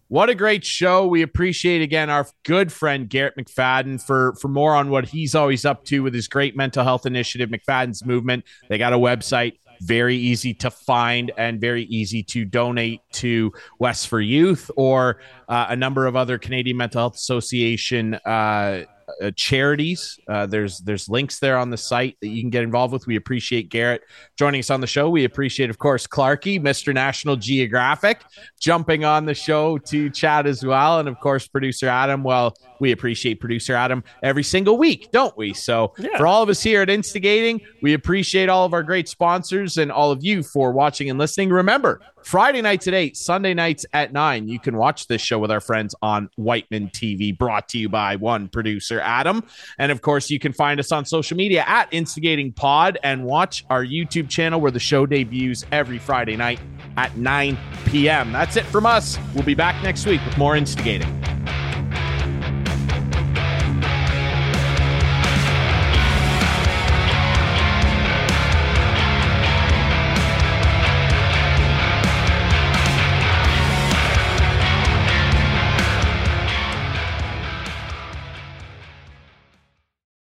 [0.08, 1.08] What a great show.
[1.08, 5.66] We appreciate again our good friend Garrett McFadden for for more on what he's always
[5.66, 8.46] up to with his great mental health initiative, McFadden's Movement.
[8.70, 14.06] They got a website, very easy to find and very easy to donate to Wes
[14.06, 18.84] for Youth or uh, a number of other Canadian Mental Health Association uh,
[19.22, 20.20] uh, charities.
[20.28, 23.08] Uh, there's there's links there on the site that you can get involved with.
[23.08, 24.04] We appreciate Garrett
[24.38, 25.10] joining us on the show.
[25.10, 26.94] We appreciate, of course, Clarky, Mr.
[26.94, 28.22] National Geographic,
[28.60, 32.24] jumping on the show to chat as well, and of course, producer Adam.
[32.24, 35.54] Well, we appreciate producer Adam every single week, don't we?
[35.54, 36.18] So yeah.
[36.18, 39.92] for all of us here at Instigating, we appreciate all of our great sponsors and
[39.92, 41.50] all of you for watching and listening.
[41.50, 44.48] Remember, Friday nights at 8, Sunday nights at 9.
[44.48, 48.16] You can watch this show with our friends on Wightman TV, brought to you by
[48.16, 49.44] one producer, Adam.
[49.78, 53.64] And of course, you can find us on social media at Instigating Pod and watch
[53.70, 56.60] our YouTube channel where the show debuts every Friday night
[56.98, 58.32] at 9 p.m.
[58.32, 59.20] That's it from us.
[59.36, 61.35] We'll be back next week with more Instigating.